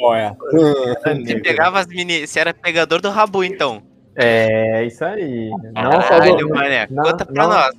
Olha. 0.01 0.37
Você 0.53 1.41
pegava 1.41 1.81
as 1.81 1.87
mini. 1.87 2.27
Você 2.27 2.41
era 2.41 2.53
pegador 2.55 3.01
do 3.01 3.09
Rabu, 3.11 3.43
então. 3.43 3.83
É, 4.15 4.85
isso 4.85 5.05
aí. 5.05 5.51
Não 5.75 5.93
só 6.03 6.09
Caralho, 6.09 6.37
do, 6.37 6.49
mané. 6.51 6.87
não- 6.91 7.05
Conta 7.05 7.25
pra 7.25 7.43
não- 7.43 7.51
nós. 7.51 7.71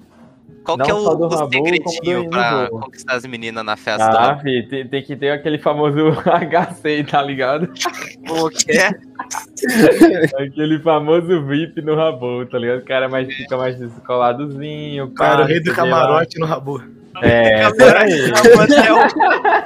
Qual 0.64 0.78
que 0.78 0.84
é 0.84 0.94
não 0.94 1.00
o, 1.04 1.26
o 1.26 1.28
Rabu, 1.28 1.54
segredinho 1.54 2.30
pra 2.30 2.64
Rabu. 2.64 2.80
conquistar 2.80 3.14
as 3.16 3.26
meninas 3.26 3.66
na 3.66 3.76
festa 3.76 4.06
Ah, 4.10 4.38
fi, 4.40 4.68
tem, 4.68 4.88
tem 4.88 5.02
que 5.04 5.16
ter 5.16 5.32
aquele 5.32 5.58
famoso 5.58 6.12
HC, 6.22 7.04
tá 7.10 7.22
ligado? 7.22 7.72
O 8.30 8.50
quê? 8.50 8.90
Aquele 10.40 10.80
famoso 10.80 11.46
VIP 11.46 11.82
no 11.82 11.96
Rabu, 11.96 12.46
tá 12.46 12.58
ligado? 12.58 12.80
O 12.80 12.86
cara 12.86 13.08
mais, 13.10 13.34
fica 13.34 13.58
mais 13.58 13.78
descoladozinho. 13.78 15.10
pá, 15.10 15.30
Cara, 15.32 15.44
o 15.44 15.48
rei 15.48 15.60
do 15.60 15.70
lá. 15.70 15.76
camarote 15.76 16.40
no 16.40 16.46
Rabu. 16.46 16.82
É, 17.22 17.68
isso 17.68 17.84
aí. 17.98 18.32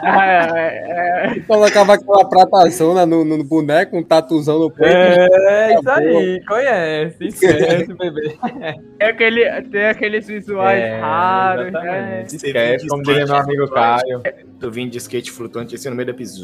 É, 0.03 1.39
Colocava 1.47 1.93
aquela 1.93 2.27
pratazona 2.27 3.05
no, 3.05 3.23
no 3.23 3.43
boneco, 3.43 3.97
um 3.97 4.03
tatuzão 4.03 4.59
no 4.59 4.71
peito. 4.71 4.91
É, 4.91 5.75
isso 5.75 5.89
aí, 5.89 6.43
conhece, 6.45 7.27
esquece, 7.27 7.93
bebê. 7.93 8.35
Tem, 8.97 9.07
aquele, 9.07 9.61
tem 9.63 9.85
aqueles 9.85 10.27
visuais 10.27 10.81
É, 10.83 10.99
raros, 10.99 11.71
né? 11.71 12.23
Esquece, 12.25 12.87
como 12.87 13.03
diria 13.03 13.25
meu 13.25 13.35
amigo. 13.35 13.67
Caio. 13.69 14.21
Tu 14.59 14.71
vim 14.71 14.87
de 14.87 14.97
skate 14.97 15.31
flutuante 15.31 15.75
assim 15.75 15.89
no 15.89 15.95
meio 15.95 16.07
da 16.07 16.13
pista. 16.13 16.39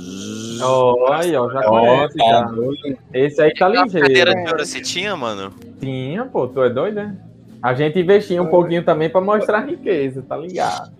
Ó, 0.64 1.12
aí, 1.14 1.36
ó, 1.36 1.50
já 1.50 1.64
conhece, 1.64 2.18
tá 2.18 2.26
já. 2.26 2.42
doido. 2.44 2.98
Esse 3.14 3.42
aí 3.42 3.54
tá 3.54 3.68
Uma 3.70 3.76
cadeira 3.88 4.08
ligeiro. 4.08 4.32
de 4.34 4.52
ouro 4.52 4.66
você 4.66 4.82
tinha, 4.82 5.16
mano? 5.16 5.54
Tinha, 5.80 6.26
pô, 6.26 6.48
tu 6.48 6.62
é 6.62 6.70
doido, 6.70 6.96
né? 6.96 7.16
A 7.64 7.74
gente 7.74 7.98
investia 8.00 8.42
um 8.42 8.48
pouquinho 8.48 8.84
também 8.84 9.10
pra 9.10 9.22
mostrar 9.22 9.60
a 9.60 9.62
riqueza, 9.66 10.22
tá 10.28 10.36
ligado? 10.36 10.92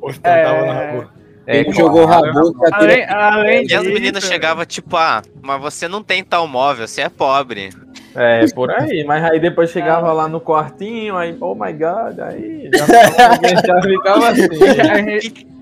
Ostentava 0.00 0.38
É. 0.38 0.66
no 0.66 0.72
Rabu. 0.72 1.10
É, 1.46 1.58
Ele 1.58 1.72
jogou. 1.72 2.06
Rabu 2.06 2.54
que 2.54 2.74
Além, 2.74 3.04
além 3.04 3.66
E 3.66 3.74
as 3.74 3.84
meninas 3.86 4.24
chegavam 4.24 4.64
tipo, 4.64 4.96
ah, 4.96 5.20
mas 5.42 5.60
você 5.60 5.88
não 5.88 6.02
tem 6.02 6.22
tal 6.24 6.46
móvel, 6.46 6.86
você 6.88 7.02
é 7.02 7.08
pobre. 7.08 7.70
É, 8.14 8.46
por 8.54 8.70
aí. 8.70 9.04
Mas 9.04 9.24
aí 9.24 9.38
depois 9.40 9.70
chegava 9.70 10.12
lá 10.12 10.26
no 10.28 10.40
quartinho, 10.40 11.16
aí, 11.16 11.36
oh 11.40 11.54
my 11.54 11.72
god, 11.72 12.18
aí 12.20 12.70
já, 12.74 12.86
já 12.86 13.82
ficava 13.82 14.28
assim. 14.30 15.59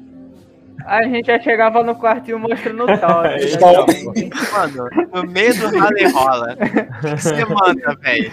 A 0.89 1.03
gente, 1.05 1.27
já 1.27 1.39
chegava 1.39 1.83
no 1.83 1.95
quartinho 1.95 2.39
mostrando 2.39 2.85
o 2.85 2.99
tal. 2.99 3.23
né? 3.23 3.35
Aí, 3.35 3.53
então. 3.53 3.87
Mano, 4.53 4.91
no 5.13 5.31
meio 5.31 5.55
do 5.59 5.79
rally 5.79 6.07
rola. 6.07 6.55
O 6.55 7.17
que 7.17 7.23
você 7.23 7.45
manda, 7.45 7.97
velho? 8.01 8.31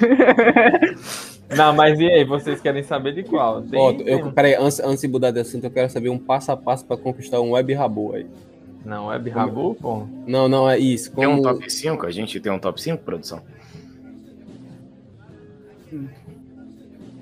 Não, 1.56 1.74
mas 1.74 2.00
e 2.00 2.08
aí, 2.08 2.24
vocês 2.24 2.60
querem 2.62 2.82
saber 2.82 3.14
de 3.14 3.24
qual? 3.24 3.62
Tem- 3.62 3.80
Ó, 3.80 3.94
tem- 3.94 4.08
eu, 4.08 4.32
peraí, 4.32 4.56
antes, 4.56 4.80
antes 4.80 5.02
de 5.02 5.08
mudar 5.08 5.32
de 5.32 5.40
assunto, 5.40 5.66
eu 5.66 5.72
quero 5.72 5.90
saber 5.90 6.10
um 6.10 6.18
passo 6.18 6.52
a 6.52 6.58
passo 6.58 6.86
pra 6.86 6.98
conquistar 6.98 7.40
um 7.42 7.52
web 7.52 7.74
Rabu 7.74 8.16
aí. 8.16 8.26
Não, 8.86 9.12
é 9.12 9.18
Rabu, 9.18 9.76
pô. 9.76 10.08
Não, 10.28 10.48
não, 10.48 10.70
é 10.70 10.78
isso. 10.78 11.12
Tem 11.12 11.28
um 11.28 11.42
Como... 11.42 11.56
top 11.56 11.70
5? 11.72 12.06
A 12.06 12.12
gente 12.12 12.40
tem 12.40 12.52
um 12.52 12.60
top 12.60 12.80
5, 12.80 13.04
produção? 13.04 13.42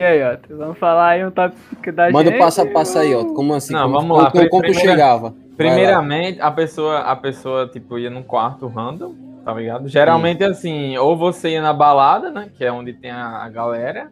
E 0.03 0.05
aí, 0.05 0.21
ó, 0.21 0.37
vamos 0.57 0.77
falar 0.77 1.07
aí 1.11 1.25
um 1.25 1.31
top 1.31 1.55
que 1.81 1.89
da 1.89 2.11
Manda 2.11 2.25
gente. 2.29 2.35
o 2.35 2.43
passo 2.43 2.61
a 2.61 2.65
passo 2.65 2.99
aí, 2.99 3.15
ó. 3.15 3.23
Como 3.33 3.53
assim? 3.53 3.71
Não, 3.71 3.83
como, 3.83 3.93
vamos 3.93 4.17
lá. 4.17 4.31
Como, 4.31 4.49
como 4.49 4.61
tu 4.63 4.65
Primeira- 4.67 4.91
chegava? 4.91 5.33
Primeiramente, 5.55 6.41
a 6.41 6.51
pessoa, 6.51 6.99
a 6.99 7.15
pessoa, 7.15 7.67
tipo, 7.67 7.97
ia 7.97 8.09
num 8.09 8.21
quarto 8.23 8.67
random, 8.67 9.13
tá 9.45 9.53
ligado? 9.53 9.87
Geralmente, 9.87 10.43
assim, 10.43 10.97
ou 10.97 11.15
você 11.15 11.51
ia 11.51 11.61
na 11.61 11.71
balada, 11.71 12.29
né? 12.31 12.49
Que 12.57 12.65
é 12.65 12.71
onde 12.71 12.91
tem 12.91 13.11
a, 13.11 13.43
a 13.43 13.49
galera, 13.49 14.11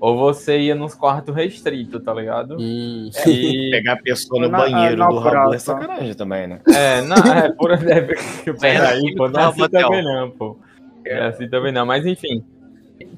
ou 0.00 0.16
você 0.16 0.58
ia 0.58 0.74
nos 0.74 0.94
quartos 0.94 1.34
restritos, 1.34 2.02
tá 2.02 2.14
ligado? 2.14 2.56
Hum. 2.58 3.10
E, 3.26 3.68
Pegar 3.76 3.92
a 3.94 4.02
pessoa 4.02 4.40
no 4.40 4.48
Na- 4.48 4.58
banheiro 4.58 4.96
na 4.96 5.08
do 5.08 5.18
Rabu 5.18 5.52
é 5.52 5.58
sacanagem 5.58 6.14
também, 6.14 6.46
né? 6.46 6.60
é, 6.74 7.02
não, 7.02 7.16
é, 7.16 7.52
por 7.52 7.72
é, 7.76 7.76
peraí, 8.58 9.14
pô, 9.16 9.28
não 9.28 9.40
é 9.40 9.44
assim 9.44 9.68
também 9.68 10.02
não, 10.02 10.30
pô. 10.30 10.56
É 11.04 11.26
assim 11.26 11.46
também 11.50 11.72
não, 11.72 11.84
mas 11.84 12.06
enfim. 12.06 12.42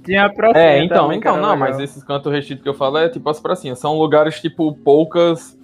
Tinha 0.08 0.24
a 0.24 0.30
próxima. 0.30 0.58
É, 0.58 0.82
então, 0.82 1.02
também, 1.02 1.18
então, 1.18 1.36
não, 1.36 1.52
legal. 1.52 1.58
mas 1.58 1.78
esses 1.78 2.02
cantos 2.02 2.32
restritos 2.32 2.62
que 2.62 2.68
eu 2.68 2.72
falo 2.72 2.96
é 2.96 3.10
tipo 3.10 3.28
as 3.28 3.38
pracinhas. 3.38 3.78
São 3.78 3.98
lugares, 3.98 4.40
tipo, 4.40 4.72
poucas. 4.72 5.54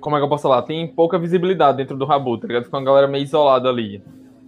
Como 0.00 0.14
é 0.14 0.20
que 0.20 0.24
eu 0.24 0.28
posso 0.28 0.44
falar? 0.44 0.62
Tem 0.62 0.86
pouca 0.86 1.18
visibilidade 1.18 1.78
dentro 1.78 1.96
do 1.96 2.04
Rabu, 2.04 2.38
tá 2.38 2.46
ligado? 2.46 2.64
Fica 2.64 2.76
uma 2.76 2.84
galera 2.84 3.08
meio 3.08 3.24
isolada 3.24 3.68
ali. 3.68 4.00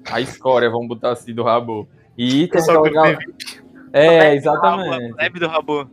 A 0.09 0.21
escória, 0.21 0.71
vamos 0.71 0.87
botar 0.87 1.11
assim, 1.11 1.35
do 1.35 1.43
Rabu. 1.43 1.89
E 2.17 2.47
tem 2.47 2.61
Só 2.61 2.71
aquela 2.71 2.89
que 2.89 2.95
galera. 2.95 3.19
É, 3.93 4.35
exatamente. 4.37 5.13
A 5.13 5.17
plebe 5.17 5.41
do 5.41 5.49
Rabu. 5.49 5.91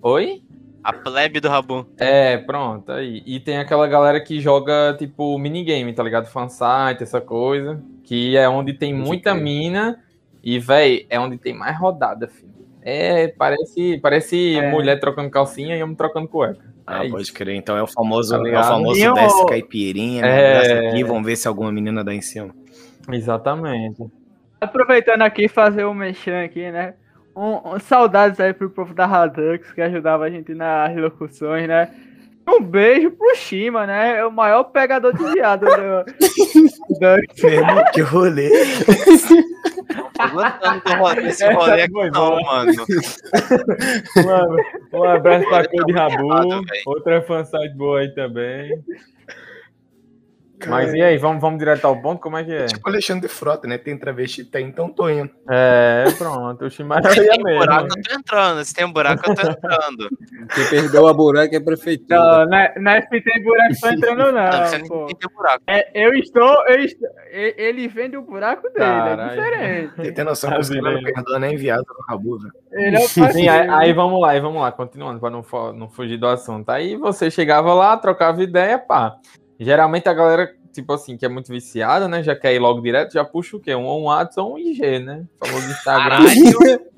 Oi? 0.00 0.42
A 0.84 0.92
plebe 0.92 1.40
do 1.40 1.48
Rabu. 1.48 1.84
É, 1.98 2.36
pronto, 2.38 2.92
aí. 2.92 3.24
E 3.26 3.40
tem 3.40 3.58
aquela 3.58 3.88
galera 3.88 4.20
que 4.20 4.40
joga, 4.40 4.94
tipo, 4.96 5.36
minigame, 5.36 5.92
tá 5.92 6.04
ligado? 6.04 6.26
Fansite, 6.26 7.02
essa 7.02 7.20
coisa. 7.20 7.82
Que 8.04 8.36
é 8.36 8.48
onde 8.48 8.72
tem 8.72 8.94
muita 8.94 9.34
mina. 9.34 9.98
E, 10.44 10.60
véi, 10.60 11.06
é 11.10 11.18
onde 11.18 11.36
tem 11.38 11.52
mais 11.52 11.76
rodada, 11.76 12.28
filho. 12.28 12.58
É, 12.82 13.28
parece, 13.28 13.98
parece 14.00 14.56
É. 14.56 14.70
mulher 14.70 14.98
trocando 15.00 15.30
calcinha 15.30 15.76
e 15.76 15.82
homem 15.82 15.96
trocando 15.96 16.28
cueca. 16.28 16.64
Ah, 16.86 17.04
É 17.04 17.10
pode 17.10 17.30
crer. 17.32 17.54
Então 17.56 17.76
é 17.76 17.82
o 17.82 17.86
famoso, 17.86 18.40
Tá 18.40 18.48
é 18.48 18.58
o 18.58 18.64
famoso 18.64 18.98
E 18.98 19.08
o- 19.08 19.12
desce 19.14 19.46
caipirinha, 19.46 20.22
né? 20.22 20.86
É. 20.86 20.88
Aqui, 20.88 21.04
vamos 21.04 21.26
ver 21.26 21.36
se 21.36 21.46
alguma 21.46 21.70
menina 21.70 22.02
dá 22.02 22.14
em 22.14 22.22
cima. 22.22 22.54
Exatamente. 23.12 24.02
Aproveitando 24.60 25.22
aqui, 25.22 25.48
fazer 25.48 25.84
um 25.84 25.94
mexão 25.94 26.40
aqui, 26.42 26.70
né? 26.70 26.94
Um, 27.36 27.74
um- 27.74 27.78
saudades 27.78 28.40
aí 28.40 28.52
pro 28.52 28.70
povo 28.70 28.94
da 28.94 29.06
Radux, 29.06 29.70
que 29.72 29.80
ajudava 29.80 30.24
a 30.24 30.30
gente 30.30 30.54
nas 30.54 30.96
locuções, 30.96 31.68
né? 31.68 31.88
Um 32.48 32.62
beijo 32.62 33.10
pro 33.10 33.36
Shima, 33.36 33.86
né? 33.86 34.18
É 34.18 34.26
o 34.26 34.32
maior 34.32 34.64
pegador 34.64 35.12
de 35.12 35.22
viado 35.32 35.66
do, 35.76 36.04
do, 36.98 37.20
que 37.92 38.00
rolê. 38.00 38.48
Do 38.48 38.54
rolê, 41.54 41.82
aqui 41.82 42.10
não, 42.10 42.40
mano. 42.40 42.86
Um, 44.92 45.04
abraço 45.04 45.48
pra 45.48 45.68
Cor 45.68 45.84
de 45.84 45.92
Rabu. 45.92 46.26
Outra 46.86 47.22
fansite 47.22 47.76
boa 47.76 48.00
aí 48.00 48.12
também. 48.14 48.82
Mas 50.66 50.92
e 50.92 51.00
aí, 51.02 51.16
vamos, 51.18 51.40
vamos 51.40 51.58
direto 51.58 51.84
ao 51.84 52.00
ponto? 52.00 52.20
Como 52.20 52.36
é 52.36 52.44
que 52.44 52.52
é? 52.52 52.66
Tipo 52.66 52.88
Alexandre 52.88 53.28
Frota, 53.28 53.68
né? 53.68 53.78
Tem 53.78 53.96
travesti, 53.96 54.44
tem, 54.44 54.66
então 54.66 54.88
tô 54.88 55.08
indo. 55.08 55.30
É, 55.48 56.04
pronto. 56.16 56.64
O 56.64 56.70
Shimara 56.70 57.10
Se 57.10 57.20
ia 57.20 57.30
tem 57.32 57.42
buraco, 57.42 57.84
mesmo. 57.84 57.98
eu 57.98 58.02
tô 58.02 58.14
entrando. 58.18 58.64
Se 58.64 58.74
tem 58.74 58.84
um 58.84 58.92
buraco, 58.92 59.30
eu 59.30 59.34
tô 59.34 59.42
entrando. 59.42 60.08
Quem 60.54 60.68
perdeu 60.70 61.06
a 61.06 61.14
buraca 61.14 61.54
é 61.54 61.58
a 61.58 61.62
prefeitura. 61.62 62.18
Não, 62.18 62.46
não 62.46 62.58
é, 62.58 62.74
não 62.78 62.90
é 62.92 63.02
se 63.02 63.20
tem 63.20 63.42
buraco 63.42 63.74
tá 63.80 63.92
entrando, 63.92 64.18
Não, 64.18 64.32
não. 64.32 65.06
tem 65.06 65.30
buraco. 65.34 65.62
É, 65.66 65.90
eu 65.94 66.14
estou, 66.14 66.66
eu 66.68 66.80
estou. 66.80 67.08
Ele 67.30 67.88
vende 67.88 68.16
o 68.16 68.22
buraco 68.22 68.62
dele, 68.70 68.78
Caralho. 68.78 69.20
é 69.22 69.28
diferente. 69.28 69.92
Você 69.96 70.12
tem 70.12 70.24
noção 70.24 70.50
que 70.50 70.58
os 70.60 70.68
caras 70.68 70.94
não 70.94 71.02
perdoam 71.12 71.38
nem 71.40 71.56
viado 71.56 71.84
no 71.88 72.04
Rabu, 72.06 72.38
velho. 72.38 72.52
É 72.72 72.98
o 72.98 73.08
Sim, 73.08 73.48
aí, 73.48 73.68
aí 73.68 73.92
vamos 73.92 74.20
lá, 74.20 74.30
aí 74.30 74.40
vamos 74.40 74.60
lá, 74.60 74.72
continuando, 74.72 75.20
pra 75.20 75.30
não, 75.30 75.44
não 75.74 75.88
fugir 75.88 76.16
do 76.18 76.26
assunto. 76.26 76.68
Aí 76.70 76.96
você 76.96 77.30
chegava 77.30 77.72
lá, 77.74 77.96
trocava 77.96 78.42
ideia, 78.42 78.78
pá. 78.78 79.16
Geralmente 79.58 80.08
a 80.08 80.14
galera, 80.14 80.54
tipo 80.72 80.92
assim, 80.92 81.16
que 81.16 81.26
é 81.26 81.28
muito 81.28 81.48
viciada, 81.50 82.06
né? 82.06 82.22
Já 82.22 82.36
quer 82.36 82.54
ir 82.54 82.58
logo 82.58 82.80
direto, 82.80 83.12
já 83.12 83.24
puxa 83.24 83.56
o 83.56 83.60
quê? 83.60 83.74
Um, 83.74 83.86
um 83.88 84.04
WhatsApp 84.04 84.40
ou 84.40 84.54
um 84.54 84.58
IG, 84.58 85.00
né? 85.00 85.24
O 85.40 85.46
famoso 85.46 85.70
Instagram. 85.70 86.24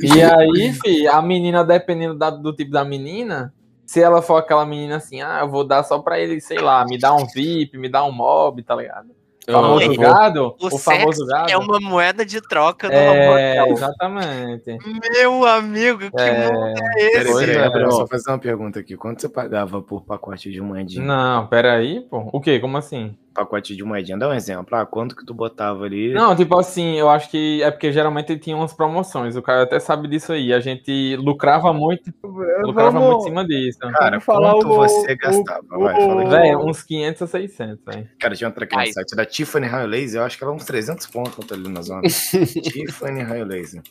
E 0.01 0.23
aí, 0.23 0.73
fi, 0.75 1.07
a 1.09 1.23
menina, 1.23 1.65
dependendo 1.65 2.15
da- 2.15 2.31
do 2.31 2.53
tipo 2.55 2.71
da 2.71 2.85
menina, 2.85 3.53
se 3.87 4.03
ela 4.03 4.21
for 4.23 4.37
aquela 4.37 4.65
menina 4.67 4.97
assim, 4.97 5.21
ah, 5.23 5.41
eu 5.41 5.49
vou 5.49 5.65
dar 5.65 5.83
só 5.83 5.99
pra 5.99 6.19
ele, 6.21 6.41
sei 6.41 6.59
lá, 6.59 6.85
me 6.85 6.99
dá 6.99 7.15
um 7.15 7.27
VIP, 7.27 7.77
me 7.79 7.89
dá 7.89 8.05
um 8.05 8.13
mob, 8.13 8.63
tá 8.63 8.75
ligado? 8.77 9.09
O 9.51 9.63
famoso 9.63 9.87
vou- 9.87 9.97
gado, 9.99 10.57
O, 10.61 10.67
o, 10.67 10.79
famoso 10.79 11.27
gado. 11.27 11.51
é 11.51 11.57
uma 11.57 11.79
moeda 11.81 12.25
de 12.25 12.41
troca 12.41 12.89
do 12.89 12.95
É, 12.95 13.59
Rabu. 13.59 13.73
exatamente. 13.73 14.79
Meu 15.13 15.45
amigo, 15.47 16.11
que 16.11 16.21
É, 16.21 16.51
mundo 16.51 16.79
é 16.97 17.03
esse? 17.03 17.33
Peraí, 17.33 17.51
é, 17.51 17.55
Gabriel, 17.61 17.91
só 17.93 18.07
fazer 18.07 18.31
uma 18.31 18.39
pergunta 18.39 18.81
aqui. 18.81 18.97
Quanto 18.97 19.21
você 19.21 19.29
pagava 19.29 19.81
por 19.83 20.03
pacote 20.05 20.51
de 20.51 20.61
moedinha? 20.61 21.05
Não, 21.05 21.47
peraí, 21.47 22.01
pô. 22.09 22.29
O 22.33 22.41
quê? 22.41 22.59
Como 22.59 22.77
assim? 22.77 23.17
Pacote 23.35 23.77
de 23.77 23.85
moedinha, 23.85 24.19
dá 24.19 24.29
um 24.29 24.33
exemplo. 24.35 24.75
Ah, 24.77 24.85
quanto 24.85 25.15
que 25.15 25.25
tu 25.25 25.33
botava 25.33 25.85
ali? 25.85 26.13
Não, 26.13 26.35
tipo 26.35 26.59
assim, 26.59 26.97
eu 26.97 27.09
acho 27.09 27.31
que 27.31 27.63
é 27.63 27.71
porque 27.71 27.93
geralmente 27.93 28.37
tinha 28.39 28.57
umas 28.57 28.73
promoções. 28.73 29.37
O 29.37 29.43
cara 29.43 29.63
até 29.63 29.79
sabe 29.79 30.09
disso 30.09 30.33
aí. 30.33 30.53
A 30.53 30.59
gente 30.61 31.17
lucrava 31.17 31.73
muito, 31.73 32.13
lucrava 32.25 32.91
Vamos- 32.91 33.09
muito 33.09 33.21
em 33.21 33.25
cima 33.25 33.47
disso. 33.47 33.79
Cara, 33.79 34.21
falar 34.21 34.53
quanto 34.55 34.69
o- 34.69 34.75
você 34.77 35.13
o- 35.13 35.17
gastava? 35.17 35.65
Vai, 35.71 35.95
o- 35.97 36.07
fala 36.09 36.23
aí. 36.23 36.29
Véi, 36.29 36.57
uns 36.57 36.83
500 36.83 37.23
a 37.23 37.27
600, 37.29 37.85
velho. 37.85 38.09
Cara, 38.19 38.35
tinha 38.35 38.49
outra 38.49 38.65
aqui 38.65 38.77
no 38.77 38.93
site 38.93 39.15
da 39.17 39.25
Tiffany 39.25 39.67
Raio 39.67 39.87
Laser, 39.87 40.21
eu 40.21 40.25
acho 40.27 40.37
que 40.37 40.43
ela 40.45 40.53
é 40.53 40.57
uns 40.57 40.65
300 40.65 41.07
pontos 41.07 41.53
ali 41.53 41.69
na 41.69 41.83
zona. 41.83 42.03
Tiffany 42.75 43.23
Raio 43.23 43.45
Laser. 43.47 43.83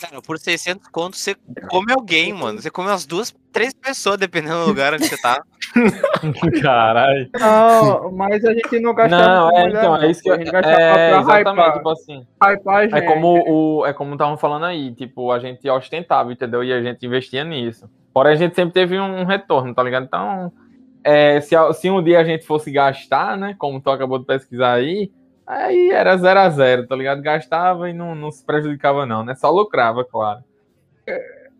Cara, 0.00 0.22
por 0.22 0.38
600 0.38 0.88
contos 0.88 1.20
você 1.20 1.36
come 1.68 1.92
alguém, 1.92 2.32
mano. 2.32 2.60
Você 2.60 2.70
come 2.70 2.88
umas 2.88 3.04
duas, 3.04 3.34
três 3.52 3.74
pessoas, 3.74 4.16
dependendo 4.16 4.60
do 4.60 4.66
lugar 4.68 4.94
onde 4.94 5.06
você 5.06 5.20
tá. 5.20 5.42
Caralho. 6.62 7.28
Não, 7.38 8.10
mas 8.12 8.42
a 8.44 8.54
gente 8.54 8.80
não 8.80 8.94
gastava 8.94 9.22
Não, 9.22 9.58
é, 9.58 9.68
então, 9.68 9.82
não, 9.82 10.02
é 10.02 10.10
isso 10.10 10.22
que 10.22 10.30
eu, 10.30 10.34
A 10.34 10.38
gente 10.38 10.50
gastava 10.50 10.80
é, 10.80 11.18
exatamente, 11.18 11.50
hypar, 11.50 11.72
tipo 11.74 11.90
assim. 11.90 12.26
hypar 12.42 12.84
É 12.84 12.88
gente. 12.88 13.06
como 13.06 13.44
o 13.46 13.86
é 13.86 13.92
como 13.92 14.12
estavam 14.14 14.38
falando 14.38 14.64
aí, 14.64 14.94
tipo, 14.94 15.30
a 15.30 15.38
gente 15.38 15.68
ostentava, 15.68 16.32
entendeu? 16.32 16.64
E 16.64 16.72
a 16.72 16.82
gente 16.82 17.04
investia 17.04 17.44
nisso. 17.44 17.86
Porém, 18.14 18.32
a 18.32 18.36
gente 18.36 18.56
sempre 18.56 18.72
teve 18.72 18.98
um 18.98 19.24
retorno, 19.24 19.74
tá 19.74 19.82
ligado? 19.82 20.04
Então, 20.04 20.50
é, 21.04 21.40
se, 21.42 21.54
se 21.74 21.90
um 21.90 22.02
dia 22.02 22.20
a 22.20 22.24
gente 22.24 22.46
fosse 22.46 22.70
gastar, 22.72 23.36
né? 23.36 23.54
Como 23.58 23.80
tu 23.80 23.90
acabou 23.90 24.18
de 24.18 24.24
pesquisar 24.24 24.72
aí, 24.72 25.10
aí 25.50 25.90
era 25.90 26.16
zero 26.16 26.40
a 26.40 26.50
zero, 26.50 26.86
tá 26.86 26.94
ligado? 26.96 27.22
Gastava 27.22 27.88
e 27.90 27.92
não, 27.92 28.14
não 28.14 28.30
se 28.30 28.44
prejudicava, 28.44 29.04
não, 29.06 29.24
né? 29.24 29.34
Só 29.34 29.50
lucrava, 29.50 30.04
claro. 30.04 30.42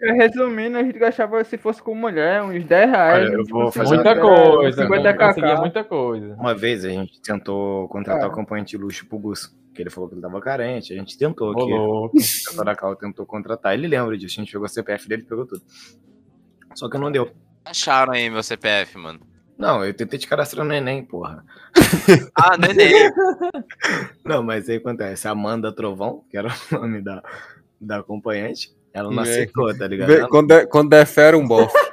Resumindo, 0.01 0.79
a 0.79 0.83
gente 0.83 0.99
gastava, 0.99 1.45
se 1.45 1.59
fosse 1.59 1.83
com 1.83 1.95
mulher, 1.95 2.43
uns 2.43 2.65
10 2.65 2.91
reais. 2.91 3.29
Olha, 3.29 3.35
eu 3.35 3.45
vou 3.45 3.69
uns 3.69 3.75
fazer 3.75 3.97
50 3.97 4.15
Muita 4.15 4.21
coisa, 4.21 4.83
50 4.83 5.15
conseguia 5.19 5.57
muita 5.57 5.85
coisa. 5.85 6.35
Uma 6.37 6.55
vez 6.55 6.85
a 6.87 6.89
gente 6.89 7.21
tentou 7.21 7.87
contratar 7.89 8.23
É. 8.23 8.27
o 8.27 8.31
acompanhante 8.31 8.71
de 8.71 8.83
luxo 8.83 9.07
pro 9.07 9.19
Gus, 9.19 9.55
que 9.75 9.83
ele 9.83 9.91
falou 9.91 10.09
que 10.09 10.15
ele 10.15 10.23
tava 10.23 10.41
carente. 10.41 10.93
A 10.95 10.97
gente 10.97 11.19
tentou 11.19 11.51
aqui. 11.51 11.61
Rolou. 11.71 12.11
A 12.17 12.21
Soracau 12.55 12.97
tentou 12.97 13.27
contratar. 13.27 13.75
Ele 13.75 13.87
lembra 13.87 14.17
disso. 14.17 14.41
A 14.41 14.43
gente 14.43 14.53
pegou 14.53 14.65
o 14.67 14.71
CPF 14.71 15.07
dele 15.07 15.23
e 15.23 15.27
pegou 15.27 15.47
tudo. 15.47 15.63
Só 16.75 16.89
que 16.89 16.97
não 16.97 17.13
deu. 17.13 17.31
Acharam 17.63 18.15
aí 18.15 18.31
meu 18.31 18.43
CPF, 18.43 18.97
mano. 18.97 19.21
Não, 19.61 19.85
eu 19.85 19.93
tentei 19.93 20.19
te 20.19 20.27
cadastrar 20.27 20.65
no 20.65 20.73
Enem, 20.73 21.05
porra. 21.05 21.45
Ah, 22.35 22.57
neném. 22.57 23.11
Não, 24.25 24.43
mas 24.43 24.69
aí 24.71 24.77
acontece. 24.79 25.29
A 25.29 25.33
Amanda 25.33 25.71
Trovão, 25.71 26.25
que 26.31 26.37
era 26.39 26.49
o 26.49 26.75
nome 26.81 27.03
da, 27.03 27.23
da 27.81 27.99
acompanhante, 27.99 28.73
ela 28.93 29.11
não 29.11 29.23
É. 29.23 29.31
aceitou, 29.31 29.77
tá 29.77 29.87
ligado? 29.87 30.11
Ela- 30.13 30.29
Quando, 30.29 30.49
de- 30.49 30.67
quando 30.67 30.89
defere 30.89 31.37
um 31.37 31.47
bofe. 31.47 31.75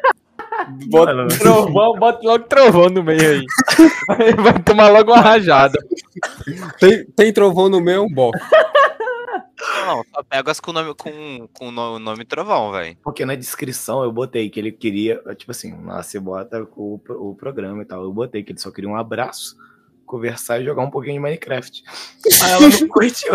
Bota- 0.90 1.14
Mano, 1.14 1.30
Trovão, 1.30 1.94
bota 1.98 2.20
logo 2.28 2.44
trovão 2.46 2.90
no 2.90 3.02
meio 3.04 3.22
aí. 3.22 3.46
Vai, 4.08 4.34
vai 4.34 4.60
tomar 4.64 4.90
logo 4.90 5.12
uma 5.14 5.22
rajada. 5.22 5.78
tem, 6.80 7.06
tem 7.06 7.32
trovão 7.34 7.70
no 7.70 7.80
meio, 7.80 7.98
é 7.98 8.02
um 8.02 8.10
bofe. 8.10 8.40
Não, 9.88 10.04
só 10.14 10.24
pega 10.24 10.52
as 10.52 10.60
com 10.60 10.72
o 10.72 10.74
nome, 10.74 10.94
com, 10.94 11.48
com 11.54 11.68
o 11.70 11.72
no- 11.72 12.00
nome 12.00 12.26
Trovão, 12.26 12.72
velho. 12.72 12.98
Porque 13.04 13.26
na 13.26 13.36
descrição 13.36 14.04
eu 14.04 14.12
botei 14.12 14.50
que 14.50 14.60
ele 14.60 14.72
queria, 14.72 15.22
tipo 15.36 15.52
assim, 15.52 15.76
lá 15.84 16.04
você 16.04 16.20
bota 16.20 16.64
o, 16.76 17.00
o 17.10 17.36
programa 17.36 17.82
e 17.82 17.86
tal. 17.86 18.04
Eu 18.04 18.12
botei 18.12 18.44
que 18.44 18.52
ele 18.52 18.60
só 18.60 18.72
queria 18.72 18.90
um 18.90 18.96
abraço, 18.96 19.58
conversar 20.06 20.62
e 20.62 20.66
jogar 20.66 20.84
um 20.84 20.92
pouquinho 20.92 21.16
de 21.16 21.20
Minecraft. 21.20 21.84
Aí 22.44 22.52
ela 22.52 22.68
não 22.68 22.88
curtiu. 22.88 23.34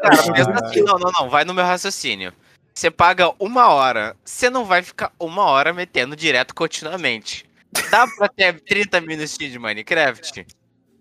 Cara, 0.00 0.22
pensa 0.32 0.64
assim, 0.64 0.82
não, 0.82 0.98
não, 0.98 1.10
não, 1.12 1.28
vai 1.28 1.44
no 1.44 1.54
meu 1.54 1.64
raciocínio. 1.64 2.32
Você 2.74 2.90
paga 2.90 3.32
uma 3.38 3.68
hora, 3.68 4.16
você 4.24 4.48
não 4.48 4.64
vai 4.64 4.82
ficar 4.82 5.12
uma 5.20 5.44
hora 5.44 5.74
metendo 5.74 6.16
direto 6.16 6.54
continuamente. 6.54 7.44
Dá 7.90 8.06
pra 8.06 8.28
ter 8.28 8.60
30 8.60 9.00
minutinhos 9.02 9.52
de 9.52 9.58
Minecraft? 9.58 10.46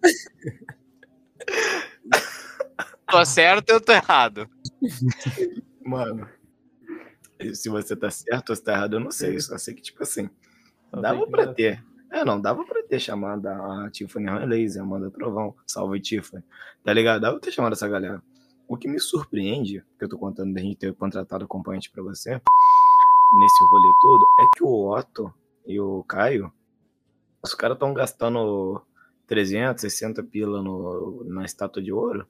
tô 3.11 3.25
certo 3.25 3.69
ou 3.69 3.75
eu 3.75 3.81
tô 3.81 3.91
errado? 3.91 4.49
Mano, 5.85 6.27
se 7.53 7.69
você 7.69 7.95
tá 7.95 8.09
certo 8.09 8.51
ou 8.51 8.55
se 8.55 8.63
tá 8.63 8.73
errado, 8.73 8.93
eu 8.93 8.99
não 8.99 9.11
sei. 9.11 9.35
Eu 9.35 9.41
só 9.41 9.57
sei 9.57 9.73
que, 9.73 9.81
tipo 9.81 10.01
assim, 10.01 10.29
dava 10.91 11.27
pra 11.27 11.53
ter. 11.53 11.83
É, 12.09 12.25
não, 12.25 12.39
dava 12.41 12.63
pra 12.65 12.83
ter 12.83 12.99
chamado 12.99 13.47
a 13.47 13.89
Tiffany 13.89 14.45
Laser, 14.45 14.81
Amanda 14.81 15.09
Trovão, 15.09 15.55
Salve 15.65 15.99
Tiffany, 15.99 16.43
tá 16.83 16.91
ligado? 16.93 17.21
Dava 17.21 17.37
pra 17.37 17.45
ter 17.45 17.51
chamado 17.51 17.73
essa 17.73 17.87
galera. 17.87 18.21
O 18.67 18.77
que 18.77 18.87
me 18.87 18.99
surpreende, 18.99 19.83
que 19.97 20.05
eu 20.05 20.09
tô 20.09 20.17
contando 20.17 20.53
da 20.53 20.61
gente 20.61 20.77
ter 20.77 20.93
contratado 20.93 21.45
acompanhante 21.45 21.89
pra 21.89 22.03
você, 22.03 22.31
nesse 22.31 23.63
rolê 23.69 23.93
todo, 24.01 24.25
é 24.39 24.45
que 24.57 24.63
o 24.63 24.91
Otto 24.91 25.33
e 25.65 25.79
o 25.79 26.03
Caio, 26.03 26.51
os 27.41 27.53
caras 27.53 27.77
tão 27.77 27.93
gastando 27.93 28.81
360 29.27 30.21
pila 30.23 30.61
no, 30.61 31.23
na 31.25 31.45
estátua 31.45 31.81
de 31.81 31.91
ouro, 31.91 32.27